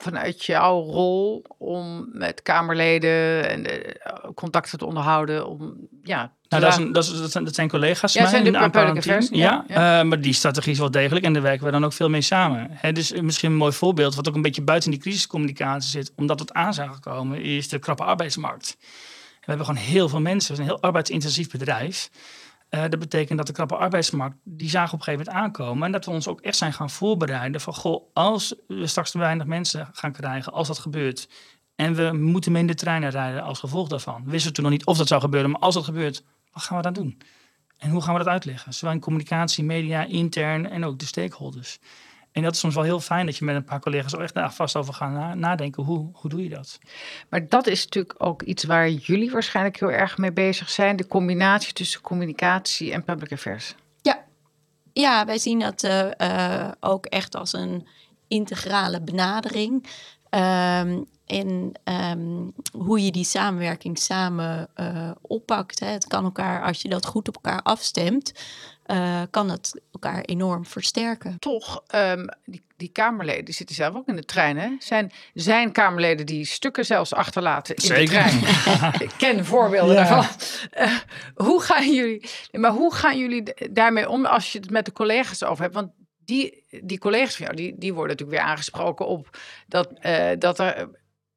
[0.03, 5.47] vanuit jouw rol om met Kamerleden en eh, contacten te onderhouden.
[5.47, 8.21] Om, ja, Nou, dat, is laten- een, dat, is, dat, zijn, dat zijn collega's Ja,
[8.23, 11.33] van mij zijn in de ja, Ja, eh, maar die strategie is wel degelijk en
[11.33, 12.67] daar werken we dan ook veel mee samen.
[12.71, 16.13] Hè, dus eh, misschien een mooi voorbeeld, wat ook een beetje buiten die crisiscommunicatie zit,
[16.17, 18.77] omdat het aan zou komen, is de krappe arbeidsmarkt.
[19.41, 22.11] We hebben gewoon heel veel mensen, het is een heel arbeidsintensief bedrijf.
[22.70, 25.87] Eh, dat betekent dat de krappe arbeidsmarkt, die zagen op een gegeven moment aankomen.
[25.87, 29.18] En dat we ons ook echt zijn gaan voorbereiden van, goh, als we straks te
[29.18, 31.28] weinig mensen gaan krijgen, als dat gebeurt.
[31.74, 34.24] En we moeten minder treinen rijden als gevolg daarvan.
[34.24, 36.76] We wisten toen nog niet of dat zou gebeuren, maar als dat gebeurt, wat gaan
[36.76, 37.20] we dan doen?
[37.78, 38.74] En hoe gaan we dat uitleggen?
[38.74, 41.78] Zowel in communicatie, media, intern en ook de stakeholders.
[42.33, 44.35] En dat is soms wel heel fijn dat je met een paar collega's er echt
[44.35, 45.83] daar vast over gaat na- nadenken.
[45.83, 46.79] Hoe, hoe doe je dat?
[47.29, 50.97] Maar dat is natuurlijk ook iets waar jullie waarschijnlijk heel erg mee bezig zijn.
[50.97, 53.75] De combinatie tussen communicatie en public affairs.
[54.03, 54.25] Ja,
[54.93, 57.87] ja wij zien dat eh, eh, ook echt als een
[58.29, 59.87] integrale benadering.
[60.31, 65.81] Ehm, en ehm, hoe je die samenwerking samen eh, oppakt.
[65.81, 65.87] Hè.
[65.87, 68.33] Het kan elkaar, als je dat goed op elkaar afstemt,
[68.90, 71.38] eh, kan het elkaar enorm versterken.
[71.38, 74.59] Toch, ehm, die, die Kamerleden die zitten zelf ook in de trein.
[74.59, 74.68] Hè?
[74.79, 78.38] Zijn, zijn Kamerleden die stukken zelfs achterlaten in de trein?
[79.09, 80.05] Ik ken voorbeelden Ja.
[80.05, 80.37] daarvan.
[80.70, 80.96] Eh,
[81.35, 85.42] hoe gaan jullie, maar hoe gaan jullie daarmee om als je het met de collega's
[85.42, 85.74] over hebt?
[85.74, 85.90] Want
[86.24, 90.59] die, die collega's van jou, die, die worden natuurlijk weer aangesproken op dat, eh, dat
[90.59, 90.88] er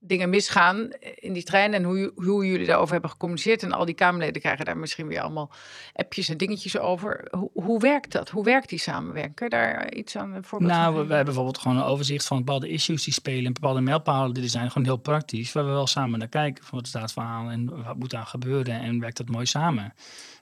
[0.06, 3.64] dingen misgaan in die trein en hoe, hoe jullie daarover hebben gecommuniceerd.
[3.64, 5.52] En al die Kamerleden krijgen daar misschien weer allemaal
[5.94, 7.28] appjes en dingetjes over.
[7.32, 8.30] Hoe, hoe werkt dat?
[8.30, 9.36] Hoe werkt die samenwerking?
[9.36, 12.28] Kun je daar iets aan een voorbeeld van Nou, we, hebben bijvoorbeeld gewoon een overzicht
[12.28, 13.46] van bepaalde issues die spelen.
[13.46, 15.52] En bepaalde mijlpalen die zijn gewoon heel praktisch.
[15.52, 16.64] Waar we wel samen naar kijken.
[16.64, 18.80] Van wat staat verhaal en wat moet daar gebeuren.
[18.80, 19.94] En werkt dat mooi samen.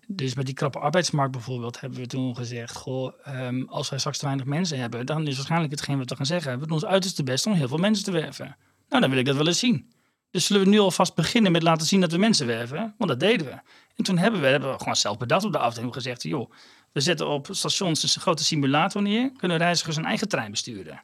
[0.08, 2.76] Dus met die krappe arbeidsmarkt bijvoorbeeld hebben we toen gezegd...
[2.76, 5.06] Goh, ehm, als wij straks te weinig mensen hebben...
[5.06, 6.60] dan is waarschijnlijk hetgeen wat we gaan zeggen...
[6.60, 8.56] we doen ons uiterste best om heel veel mensen te werven.
[8.92, 9.92] Nou, dan wil ik dat wel eens zien.
[10.32, 12.94] Dus zullen we nu alvast beginnen met laten zien dat we mensen werven?
[12.98, 13.52] Want dat deden we.
[13.96, 16.24] En toen hebben we, hebben we gewoon zelf bedacht op de afdeling gezegd...
[16.24, 16.52] joh,
[16.92, 19.32] we zetten op stations een grote simulator neer...
[19.38, 21.04] kunnen reizigers een eigen trein besturen.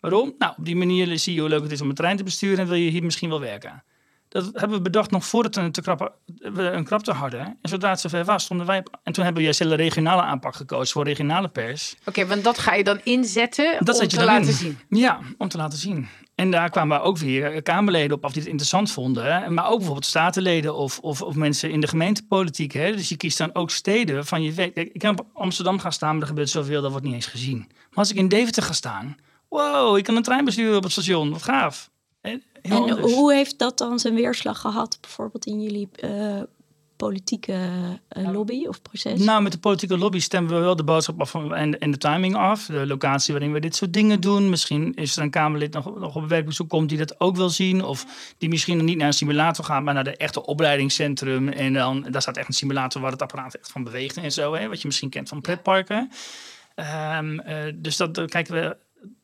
[0.00, 0.34] Waarom?
[0.38, 2.58] Nou, op die manier zie je hoe leuk het is om een trein te besturen...
[2.58, 3.84] en wil je hier misschien wel werken.
[4.28, 7.40] Dat hebben we bedacht nog voordat we, te krappen, we een krapte hadden.
[7.40, 8.82] En zodra het zover was, stonden wij...
[9.02, 11.96] En toen hebben we juist een hele regionale aanpak gekozen voor regionale pers.
[12.04, 14.78] Oké, want dat ga je dan inzetten Dat om te laten zien.
[14.88, 16.08] Ja, om te laten zien.
[16.34, 19.54] En daar kwamen ook weer Kamerleden op af die het interessant vonden.
[19.54, 22.72] Maar ook bijvoorbeeld statenleden of, of, of mensen in de gemeentepolitiek.
[22.72, 22.96] Hè.
[22.96, 24.76] Dus je kiest dan ook steden waarvan je weet...
[24.76, 27.58] Ik kan op Amsterdam gaan staan, maar er gebeurt zoveel, dat wordt niet eens gezien.
[27.58, 29.16] Maar als ik in Deventer ga staan...
[29.48, 31.30] Wow, ik kan een trein besturen op het station.
[31.30, 31.90] Wat gaaf.
[32.20, 33.12] Heel en anders.
[33.12, 36.40] hoe heeft dat dan zijn weerslag gehad, bijvoorbeeld in jullie eh,
[37.06, 37.58] politieke
[38.08, 39.20] eh, lobby of proces?
[39.20, 42.34] Nou, met de politieke lobby stemmen we wel de boodschap af en, en de timing
[42.34, 42.66] af.
[42.66, 44.50] De locatie waarin we dit soort dingen doen.
[44.50, 47.84] Misschien is er een Kamerlid nog, nog op werkbezoek komt die dat ook wil zien.
[47.84, 48.06] Of
[48.38, 51.48] die misschien niet naar een simulator gaat, maar naar de echte opleidingscentrum.
[51.48, 54.54] En dan, daar staat echt een simulator waar het apparaat echt van beweegt en zo.
[54.54, 56.10] Hè, wat je misschien kent van pretparken.
[56.74, 58.76] Ehm, eh, dus dat dan kijken we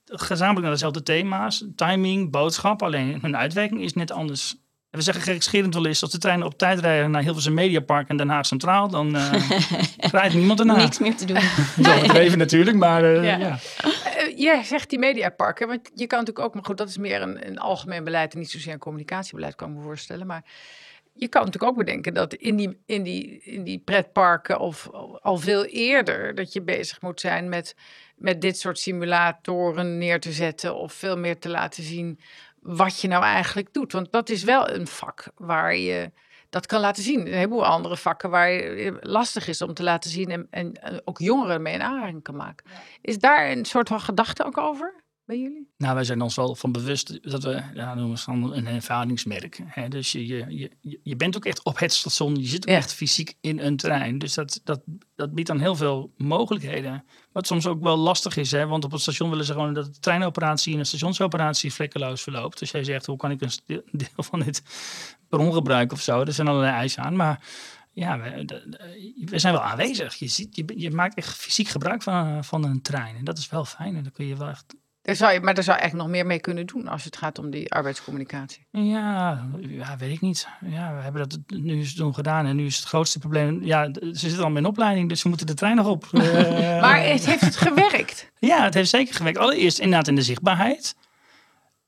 [0.05, 1.65] gezamenlijk naar dezelfde thema's.
[1.77, 2.83] Timing, boodschap.
[2.83, 4.57] Alleen hun uitwerking is net anders.
[4.99, 8.09] En we zeggen gekscherend wel eens, als de treinen op tijd rijden naar Hilversum Mediapark
[8.09, 9.51] en Den Haag Centraal, dan eh
[10.13, 10.77] rijdt niemand ernaar.
[10.77, 11.41] Niks meer te doen.
[11.85, 13.37] Zo even natuurlijk, maar eh, Ja.
[13.37, 13.59] ja.
[13.79, 17.23] Eh, jij zegt die mediaparken, want je kan natuurlijk ook, maar goed, dat is meer
[17.23, 20.27] een, een algemeen beleid en niet zozeer een communicatiebeleid, kan ik me voorstellen.
[20.27, 20.45] Maar
[21.15, 25.37] je kan natuurlijk ook bedenken dat in die, in die, in die pretparken of al
[25.37, 27.77] veel eerder dat je bezig moet zijn met,
[28.17, 32.19] met dit soort simulatoren neer te zetten of veel meer te laten zien
[32.77, 33.93] wat je nou eigenlijk doet.
[33.93, 36.13] Want dat is wel een vak waar je
[36.51, 37.21] dat kan laten zien.
[37.21, 41.19] Een heleboel andere vakken waar je lastig is om te laten zien en, en, ook
[41.19, 42.67] jongeren mee in aanraking kan maken.
[43.01, 44.95] Is daar een soort van gedachte ook over?
[45.29, 45.69] Bij jullie?
[45.77, 49.61] Nou, wij zijn ons wel van bewust dat we, ja, noemen we dan een ervaringsmerk.
[49.65, 49.89] Hè?
[49.89, 52.95] Dus je, je, je, je bent ook echt op het station, je zit ook echt
[52.95, 54.19] fysiek in een trein.
[54.19, 54.81] Dus dat, dat,
[55.15, 57.05] dat biedt dan heel veel mogelijkheden.
[57.33, 58.67] Wat soms ook wel lastig is, hè?
[58.67, 62.59] want op het station willen ze gewoon dat de treinoperatie en de stationsoperatie vlekkeloos verloopt.
[62.59, 63.51] Dus jij zegt, hoe kan ik een
[63.93, 64.63] deel van dit
[65.29, 66.21] bron gebruiken of zo?
[66.21, 67.47] Er zijn allerlei eisen aan, maar
[67.93, 68.45] ja, we,
[69.25, 70.15] we, zijn wel aanwezig.
[70.15, 73.17] Je, ziet, je, je maakt echt fysiek gebruik van, van een trein.
[73.17, 73.97] En dat is wel fijn.
[73.97, 74.75] En dan kun je wel echt
[75.09, 77.39] daar zou je, maar daar zou echt nog meer mee kunnen doen als het gaat
[77.39, 78.67] om die arbeidscommunicatie.
[78.71, 80.49] Ja, ja weet ik niet.
[80.67, 83.65] Ja, we hebben dat nu doen gedaan en nu is het grootste probleem.
[83.65, 86.07] Ja, ze zitten al in opleiding, dus ze moeten de trein nog op.
[86.29, 86.81] Eh.
[86.81, 88.31] maar het heeft het gewerkt?
[88.39, 89.39] Ja, het heeft zeker gewerkt.
[89.39, 90.97] Allereerst inderdaad in de zichtbaarheid.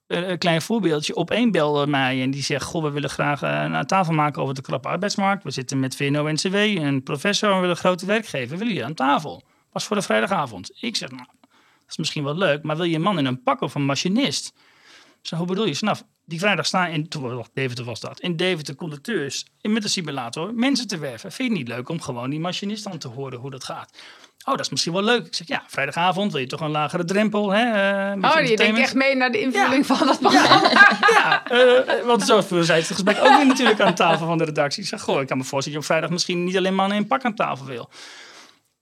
[0.07, 1.15] Een klein voorbeeldje.
[1.15, 4.55] Op één belde mij en die zegt: Goh, we willen graag een tafel maken over
[4.55, 5.45] de krappe arbeidsmarkt.
[5.45, 8.57] We zitten met VNO-NCW, een professor, we willen grote werkgever.
[8.57, 9.43] Willen jullie aan tafel?
[9.73, 10.71] Was voor de vrijdagavond.
[10.81, 11.27] Ik zeg: Nou,
[11.91, 14.53] is misschien wel leuk, maar wil je een man in een pak of een machinist?
[15.23, 15.75] Zo, hoe bedoel je?
[15.75, 17.09] Snap, die vrijdag staan in,
[17.53, 21.33] Deventer was dat, in Deventer conducteurs met een simulator mensen te werven.
[21.33, 23.91] Vind je het niet leuk om gewoon die machinist aan te horen hoe dat gaat?
[24.45, 25.27] Oh, dat is misschien wel leuk.
[25.27, 27.51] Ik zeg, ja, vrijdagavond wil je toch een lagere drempel.
[27.51, 27.65] Hè?
[28.17, 30.71] Uh, oh, je denkt echt mee naar de invulling van dat programma.
[31.11, 34.45] Ja, ja uh, want zo zei het gesprek ook weer natuurlijk aan tafel van de
[34.45, 34.83] redactie.
[34.83, 36.97] Ik zeg, goh, ik kan me voorstellen dat je op vrijdag misschien niet alleen mannen
[36.97, 37.91] in pak aan tafel wil.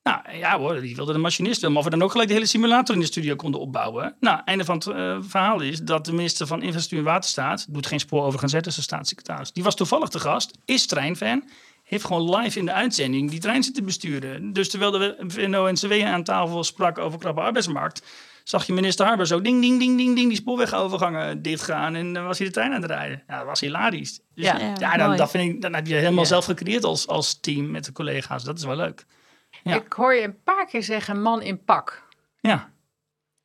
[0.08, 2.46] Nou ja hoor, die wilde de machinist Maar of we dan ook gelijk de hele
[2.46, 4.16] simulator in de studio konden opbouwen.
[4.20, 7.86] Nou, einde van het uh, verhaal is dat de minister van Infrastructuur en Waterstaat, doet
[7.86, 9.52] geen spoor over gaan zetten, zijn staatssecretaris.
[9.52, 11.44] Die was toevallig te gast, is treinfan,
[11.82, 14.52] heeft gewoon live in de uitzending die trein zitten besturen.
[14.52, 18.02] Dus terwijl de VNO-NCW aan tafel sprak over krappe arbeidsmarkt,
[18.44, 21.94] zag je minister Harber zo ding, ding, ding, ding, ding, die spoorwegovergangen dichtgaan.
[21.94, 23.22] En dan was hij de trein aan het rijden.
[23.28, 24.20] Ja, dat was hilarisch.
[24.34, 27.40] Dus ja, ja, dan, dat vind ik, dan heb je helemaal zelf gecreëerd als, als
[27.40, 28.44] team met de collega's.
[28.44, 29.06] Dat is wel leuk.
[29.62, 32.02] Ik hoor je een paar keer zeggen man in pak.
[32.40, 32.70] Ja.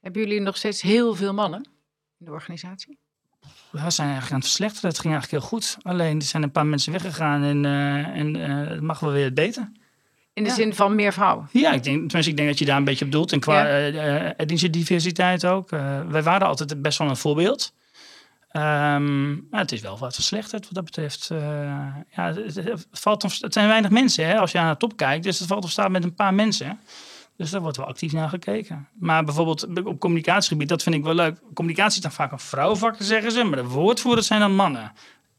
[0.01, 1.63] Hebben jullie nog steeds heel veel mannen
[2.19, 2.97] in de organisatie?
[3.69, 4.89] We zijn eigenlijk aan het verslechteren.
[4.89, 5.77] Het ging eigenlijk heel goed.
[5.81, 9.33] Alleen er zijn een paar mensen weggegaan en, uh, en uh, het mag wel weer
[9.33, 9.71] beter.
[10.33, 11.49] In de zin van meer vrouwen?
[11.51, 13.31] Ja, ik denk, tenminste, ik denk dat je daar een beetje op doelt.
[13.31, 14.39] En qua ja.
[14.39, 15.69] uh, diversiteit ook.
[16.09, 17.73] wij waren altijd best wel een voorbeeld.
[18.55, 21.29] Um, maar het is wel wat verslechterd wat dat betreft.
[21.31, 21.39] Uh,
[22.09, 25.23] ja, het, valt of, het zijn weinig mensen hè, als je aan de top kijkt.
[25.23, 26.79] Dus het valt of staat met een paar mensen.
[27.37, 28.87] Dus daar wordt wel actief naar gekeken.
[28.93, 31.39] Maar bijvoorbeeld op communicatiegebied, dat vind ik wel leuk.
[31.53, 33.43] Communicatie is dan vaak een vrouwenvak, zeggen ze.
[33.43, 34.91] Maar de woordvoerders zijn dan mannen.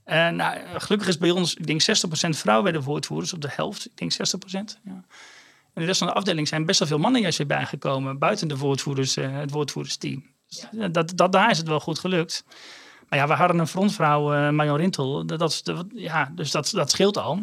[0.04, 1.84] En nou, gelukkig is bij ons, ik denk 60%
[2.28, 3.32] vrouwen bij de woordvoerders.
[3.32, 4.16] Op de helft, ik denk 60%.
[4.84, 5.04] Ja.
[5.74, 8.18] En de rest van de afdeling zijn best wel veel mannen juist weer bijgekomen.
[8.18, 10.24] Buiten de woordvoerders, uh, het woordvoerdersteam.
[10.48, 12.44] Dus dat, dat, daar is het wel goed gelukt.
[13.14, 15.26] Maar ja, we hadden een frontvrouw, uh, Marion Rintel.
[15.26, 17.42] Dat, is de, ja, dus dat, dat scheelt al.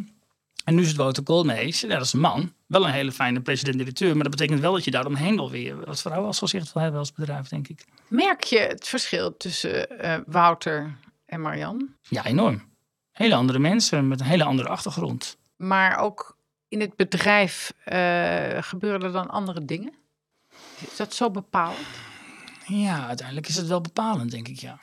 [0.63, 1.81] En nu is het Wouter Koolmees.
[1.81, 2.53] Ja, dat is een man.
[2.67, 4.13] Wel een hele fijne president-directeur.
[4.13, 6.99] Maar dat betekent wel dat je daaromheen wel weer wat vrouwen als gezicht wil hebben
[6.99, 7.85] als bedrijf, denk ik.
[8.07, 11.89] Merk je het verschil tussen uh, Wouter en Marian?
[12.01, 12.63] Ja, enorm.
[13.11, 15.37] Hele andere mensen met een hele andere achtergrond.
[15.55, 19.93] Maar ook in het bedrijf uh, gebeuren er dan andere dingen?
[20.79, 21.87] Is dat zo bepalend?
[22.65, 24.79] Ja, uiteindelijk is het wel bepalend, denk ik, ja.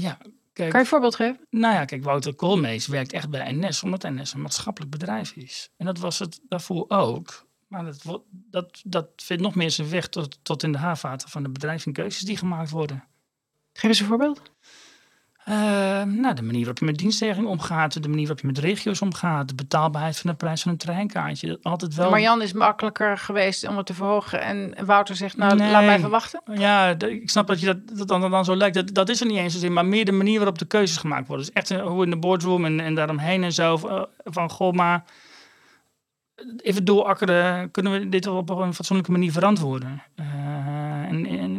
[0.00, 1.46] Ja, kijk, kan je een voorbeeld geven?
[1.50, 5.70] Nou ja, kijk, Wouter Koolmees werkt echt bij NS, omdat NS een maatschappelijk bedrijf is.
[5.76, 7.48] En dat was het daarvoor ook.
[7.68, 11.42] Maar dat, dat, dat vindt nog meer zijn weg tot, tot in de haarvaten van
[11.42, 13.04] de bedrijven en keuzes die gemaakt worden.
[13.72, 14.52] Geef eens een voorbeeld.
[15.48, 15.54] Uh,
[16.02, 19.48] nou, de manier waarop je met dienstregeling omgaat, de manier waarop je met regio's omgaat,
[19.48, 21.58] de betaalbaarheid van de prijs van een treinkaartje.
[21.62, 22.10] Altijd wel...
[22.10, 26.10] Marjan is makkelijker geweest om het te verhogen en Wouter zegt, nou, laat mij even
[26.10, 26.42] wachten.
[26.52, 28.74] Ja, ik snap dat je dat, dat dan, dan zo lijkt.
[28.74, 31.26] Dat, dat is er niet eens zozeer, maar meer de manier waarop de keuzes gemaakt
[31.26, 31.46] worden.
[31.46, 33.74] Dus echt hoe in de boardroom en, en daaromheen en zo.
[33.74, 35.04] Eh, van, goh, maar
[36.56, 40.02] even doorakkeren, kunnen we dit op een fatsoenlijke manier verantwoorden?
[40.16, 40.79] Uh,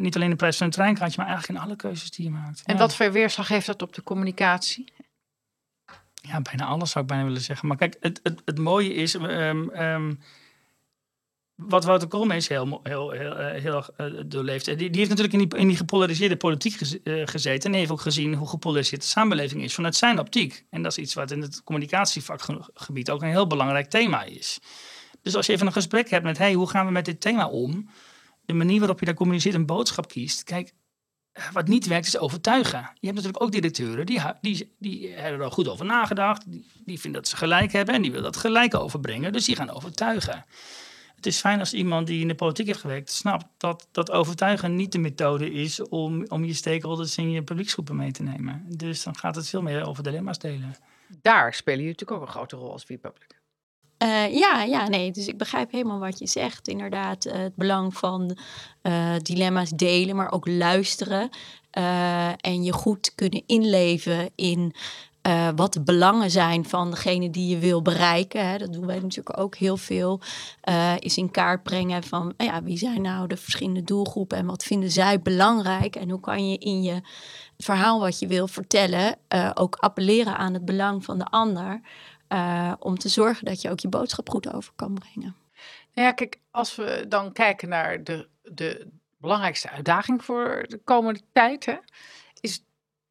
[0.02, 2.62] niet alleen de prijs van een treinkaartje, maar eigenlijk in alle keuzes die je maakt.
[2.66, 4.94] En wat voor weerslag heeft dat op de communicatie?
[6.14, 7.68] Ja, bijna alles zou ik bijna willen zeggen.
[7.68, 10.20] Maar kijk, het, het, het mooie is, um, um,
[11.56, 14.66] wat Wouter Koolmees heel, heel, heel, eh, heel, heel uh, doorleeft.
[14.66, 17.72] Die, die, heeft natuurlijk in die, in die gepolariseerde politiek uh, gezeten.
[17.72, 20.66] En heeft ook gezien hoe gepolariseerd de samenleving is vanuit zijn optiek.
[20.70, 24.60] En dat is iets wat in het communicatievakgebied ook een heel belangrijk thema is.
[25.22, 27.48] Dus als je even een gesprek hebt met, hey, hoe gaan we met dit thema
[27.48, 27.90] om?
[28.42, 30.44] De manier waarop je daar communiceert een boodschap kiest.
[30.44, 30.74] Kijk,
[31.54, 32.80] wat niet werkt is overtuigen.
[32.80, 36.44] Je hebt natuurlijk ook directeuren die, die, die hebben er goed over nagedacht.
[36.86, 39.34] Die, vinden dat ze gelijk hebben en die willen dat gelijk overbrengen.
[39.34, 40.46] Dus die gaan overtuigen.
[41.16, 44.76] Het is fijn als iemand die in de politiek heeft gewerkt snapt dat, dat overtuigen
[44.76, 48.66] niet de methode is om, om je stakeholders in je publieksgroepen mee te nemen.
[48.68, 50.76] Dus dan gaat het veel meer over dilemma's delen.
[51.22, 53.41] Daar spelen jullie natuurlijk ook een grote rol als V-Public.
[54.04, 55.12] Uh, ja, ja, nee.
[55.12, 56.68] Dus ik begrijp helemaal wat je zegt.
[56.68, 58.38] Inderdaad, uh, het belang van
[58.84, 61.30] uh, dilemma's delen, maar ook luisteren.
[62.42, 64.74] en je goed kunnen inleven in
[65.56, 68.48] wat de belangen zijn van degene die je wil bereiken.
[68.48, 68.58] Hè.
[68.58, 70.22] Dat doen wij natuurlijk ook heel veel.
[71.00, 74.92] is in kaart brengen van ja, wie zijn nou de verschillende doelgroepen en wat vinden
[74.92, 75.96] zij belangrijk.
[75.96, 77.02] En hoe kan je in je
[77.58, 79.18] verhaal wat je wil vertellen
[79.54, 81.82] ook appelleren aan het belang van de ander.
[82.34, 85.36] Uh, om te zorgen dat je ook je boodschap goed over kan brengen.
[85.94, 91.22] Nou ja, kijk, als we dan kijken naar de, de belangrijkste uitdaging voor de komende
[91.34, 91.78] tijd, hè,
[92.40, 92.64] is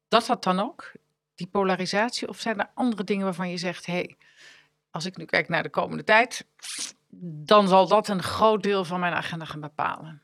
[0.07, 0.91] dat dat dan ook,
[1.35, 2.27] die polarisatie?
[2.27, 4.17] Of zijn er andere dingen waarvan je zegt, hé, hey,
[4.91, 6.45] als ik nu kijk naar de komende tijd,
[7.45, 10.21] dan zal dat een groot deel van mijn agenda gaan bepalen?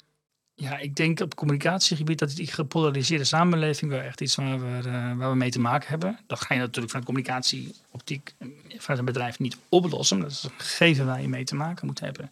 [0.60, 5.18] Ja, ik denk op communicatiegebied dat die gepolariseerde samenleving wel echt iets waar we, uh,
[5.18, 6.20] waar we mee te maken hebben.
[6.28, 8.34] Dat ga je natuurlijk van communicatieoptiek
[8.78, 10.20] van een bedrijf niet oplossen.
[10.20, 12.30] Dat is een gegeven waar je mee te maken moet hebben.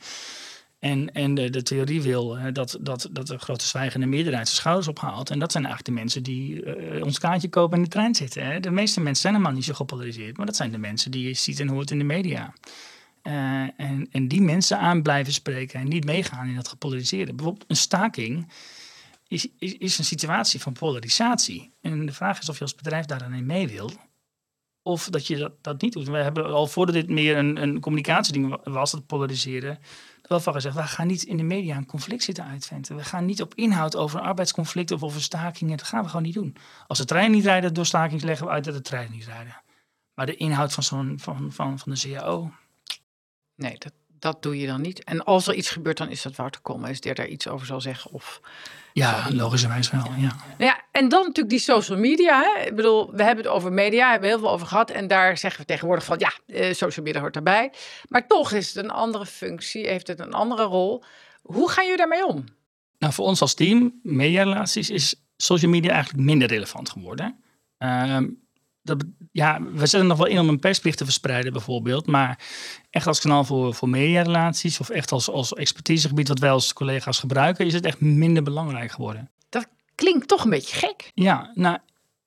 [0.79, 4.59] En, en de, de theorie wil uh, dat, dat, dat de grote zwijgende meerderheid zijn
[4.59, 5.29] schouders ophaalt.
[5.29, 8.45] En dat zijn eigenlijk de mensen die ons kaartje kopen en in de trein zitten.
[8.45, 8.59] Hè.
[8.59, 10.37] De meeste mensen zijn helemaal niet zo gepolariseerd.
[10.37, 12.53] Maar dat zijn de mensen die je ziet en hoort in de media.
[13.27, 13.33] Uh,
[13.77, 17.33] en, en die mensen aan blijven spreken en niet meegaan in dat gepolariseerde.
[17.33, 18.51] Bijvoorbeeld een staking
[19.27, 21.73] is, is, een situatie van polarisatie.
[21.81, 23.91] En de vraag is of je als bedrijf daar dan mee wil.
[24.81, 26.07] Of dat je dat, dat niet doet.
[26.07, 29.79] We hebben al voordat dit meer een, een communicatieding was, het polariseren,
[30.27, 32.95] wel van gezegd, we gaan niet in de media een conflict zitten uitventen.
[32.95, 35.77] We gaan niet op inhoud over een arbeidsconflict of over stakingen.
[35.77, 36.55] Dat gaan we gewoon niet doen.
[36.87, 39.61] Als de trein niet rijden door stakings, leggen we uit dat de trein niet rijden.
[40.13, 42.51] Maar de inhoud van, zo'n, van, van, van de CAO,
[43.55, 45.03] Nee, dat, dat doe je dan niet.
[45.03, 47.81] En als er iets gebeurt, dan is dat Wouter Koolmees die daar iets over zal
[47.81, 48.11] zeggen.
[48.11, 48.41] Of,
[48.93, 50.35] ja, logischerwijs wel, ja.
[50.57, 50.81] ja.
[50.91, 52.41] En dan natuurlijk die social media.
[52.41, 52.65] Hè?
[52.65, 54.91] Ik bedoel, we hebben het over media, hebben we heel veel over gehad.
[54.91, 57.73] En daar zeggen we tegenwoordig van, ja, eh, social media hoort daarbij.
[58.07, 61.03] Maar toch is het een andere functie, heeft het een andere rol.
[61.41, 62.43] Hoe gaan jullie daarmee om?
[62.97, 67.43] Nou, voor ons als team, mediarelaties, is social media eigenlijk minder relevant geworden.
[67.77, 68.27] Ehm,
[68.85, 72.07] dat, ja, we zetten nog wel in om een persplicht te verspreiden bijvoorbeeld.
[72.07, 72.39] Maar
[72.89, 77.19] echt als kanaal voor, voor mediarelaties of echt als, als expertisegebied wat wij als collega's
[77.19, 79.29] gebruiken, is het echt minder belangrijk geworden.
[79.49, 81.11] Dat klinkt toch een beetje gek.
[81.13, 81.77] Ja, nou,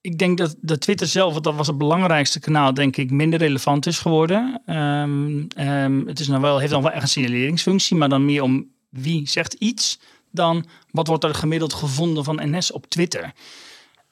[0.01, 3.39] ik denk dat de Twitter zelf, want dat was het belangrijkste kanaal, denk ik, minder
[3.39, 4.63] relevant is geworden.
[4.67, 8.43] Um, um, het is nou wel, heeft dan wel echt een signaleringsfunctie, maar dan meer
[8.43, 9.99] om wie zegt iets
[10.31, 13.33] dan wat wordt er gemiddeld gevonden van NS op Twitter.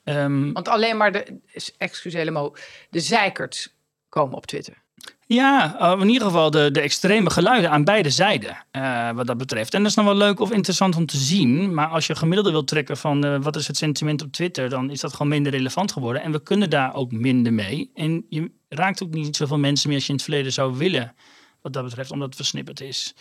[0.08, 1.40] Um, Want alleen maar de,
[1.78, 2.56] excuus helemaal,
[2.90, 3.74] de zeikers
[4.08, 4.84] komen op Twitter.
[5.26, 9.38] Ja, uh, in ieder geval de, de extreme geluiden aan beide zijden, uh, wat dat
[9.38, 9.74] betreft.
[9.74, 11.74] En dat is nog wel leuk of interessant om te zien.
[11.74, 14.90] Maar als je gemiddelde wilt trekken van uh, wat is het sentiment op Twitter, dan
[14.90, 16.22] is dat gewoon minder relevant geworden.
[16.22, 17.90] En we kunnen daar ook minder mee.
[17.94, 21.14] En je raakt ook niet zoveel mensen meer als je in het verleden zou willen,
[21.60, 23.14] wat dat betreft, omdat het versnipperd is.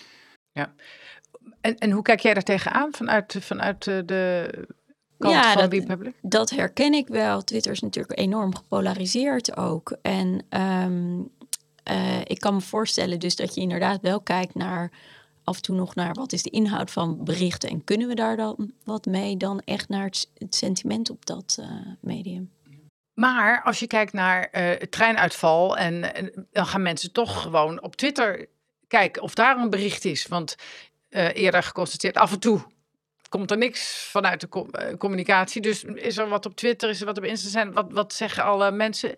[0.51, 0.73] Ja.
[1.61, 4.49] En, en hoe kijk jij daar tegenaan vanuit, vanuit de
[5.17, 7.43] ja, dat, dat, herken ik wel.
[7.43, 9.97] Twitter is natuurlijk enorm gepolariseerd ook.
[10.01, 11.29] En um,
[11.91, 14.91] uh, ik kan me voorstellen dus dat je inderdaad wel kijkt naar
[15.43, 18.37] af en toe nog naar wat is de inhoud van berichten en kunnen we daar
[18.37, 21.65] dan wat mee dan echt naar het, het sentiment op dat uh,
[21.99, 22.51] medium.
[23.13, 27.81] Maar als je kijkt naar uh, het treinuitval en, en, dan gaan mensen toch gewoon
[27.81, 28.47] op Twitter
[28.87, 30.27] kijken of daar een bericht is.
[30.27, 30.55] Want
[31.33, 32.65] eerder geconstateerd af en toe
[33.37, 35.61] komt er niks vanuit de eh, communicatie.
[35.61, 38.71] Dus is er wat op Twitter, is er wat op Instagram, wat, wat zeggen alle
[38.71, 39.15] mensen?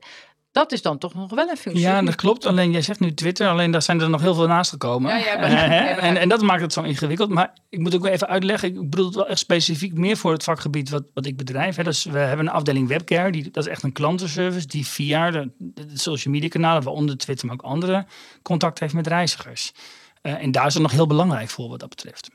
[0.51, 1.83] Dat is dan toch nog wel een functie.
[1.83, 2.45] Ja, dat klopt.
[2.45, 5.17] Alleen jij zegt nu Twitter, alleen daar zijn er nog heel veel naast gekomen.
[5.17, 7.29] Ja, ja, en, en dat maakt het zo ingewikkeld.
[7.29, 8.69] Maar ik moet ook wel even uitleggen.
[8.69, 11.75] Ik bedoel het wel echt specifiek meer voor het vakgebied wat, wat ik bedrijf.
[11.75, 11.83] Hè.
[11.83, 13.31] Dus we hebben een afdeling webcare.
[13.31, 17.47] Die, dat is echt een klantenservice die via de, de social media kanalen, waaronder Twitter,
[17.47, 18.05] maar ook andere,
[18.41, 19.73] contact heeft met reizigers.
[20.21, 22.29] Uh, en daar is het nog heel belangrijk voor wat dat betreft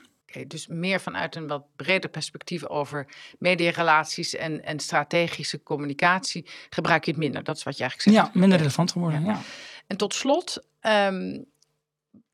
[0.47, 3.07] dus meer vanuit een wat breder perspectief over
[3.39, 7.43] mediarelaties en, en strategische communicatie gebruik je het minder.
[7.43, 8.33] Dat is wat je eigenlijk zegt.
[8.33, 9.25] Ja, minder relevant geworden.
[9.25, 9.41] Ja.
[9.87, 11.41] En tot slot, ehm,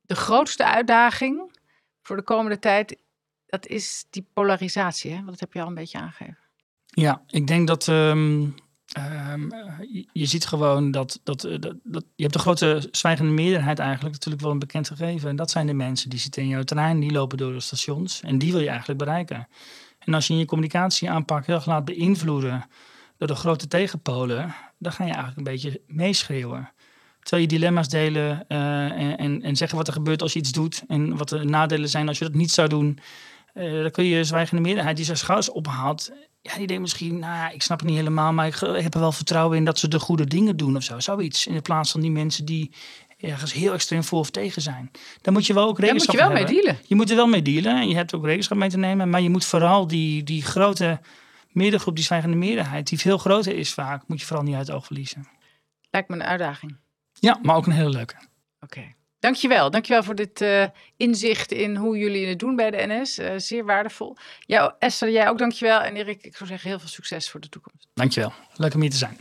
[0.01, 1.57] de grootste uitdaging
[2.01, 2.97] voor de komende tijd,
[3.45, 5.11] dat is die polarisatie.
[5.11, 5.15] Hè?
[5.15, 6.37] Want dat heb je al een beetje aangegeven.
[6.85, 8.47] Ja, ik denk dat ehm,
[8.97, 9.51] Um,
[10.13, 14.43] je, ziet gewoon dat, dat, eh, dat, Je hebt de grote zwijgende meerderheid eigenlijk natuurlijk
[14.43, 15.29] wel een bekend gegeven.
[15.29, 18.21] En dat zijn de mensen die zitten in jouw terrein, die lopen door de stations.
[18.21, 19.47] En die wil je eigenlijk bereiken.
[19.99, 22.65] En als je in je communicatieaanpak heel erg laat beïnvloeden
[23.17, 26.71] door de grote tegenpolen, dan ga je eigenlijk een beetje meeschreeuwen.
[27.19, 28.57] Terwijl je dilemma's delen uh,
[28.91, 31.89] en, en, en, zeggen wat er gebeurt als je iets doet en wat de nadelen
[31.89, 32.99] zijn als je dat niet zou doen.
[33.53, 36.11] Dan kun je zwijgende meerderheid die zijn schouders ophaalt.
[36.41, 38.99] Ja, die denkt misschien, nou ja, ik snap het niet helemaal, maar ik heb er
[38.99, 40.99] wel vertrouwen in dat ze de goede dingen doen of zo.
[40.99, 41.47] Zoiets.
[41.47, 42.71] In plaats van die mensen die
[43.17, 44.91] ergens heel extreem voor of tegen zijn.
[45.21, 46.81] Dan moet je wel ook rekenschap Daar moet je wel mee dealen.
[46.87, 47.87] Je moet er wel mee dealen.
[47.87, 49.09] Je hebt ook rekenschap mee te nemen.
[49.09, 50.99] Maar je moet vooral die, die grote
[51.51, 54.75] middengroep, die zwijgende meerderheid, die veel groter is vaak, moet je vooral niet uit het
[54.75, 55.27] oog verliezen.
[55.89, 56.77] Lijkt me een uitdaging.
[57.13, 58.15] Ja, maar ook een hele leuke.
[58.15, 58.25] Oké.
[58.59, 58.95] Okay.
[59.19, 59.69] Dankjewel.
[59.69, 60.65] Dankjewel voor dit uh,
[60.97, 63.19] inzicht in hoe jullie het doen bij de NS.
[63.19, 64.17] Uh, zeer waardevol.
[64.39, 65.81] Ja, Esther, jij ook dankjewel.
[65.81, 67.87] En Erik, ik zou zeggen heel veel succes voor de toekomst.
[67.93, 68.33] Dankjewel.
[68.55, 69.17] Leuk om hier te zijn.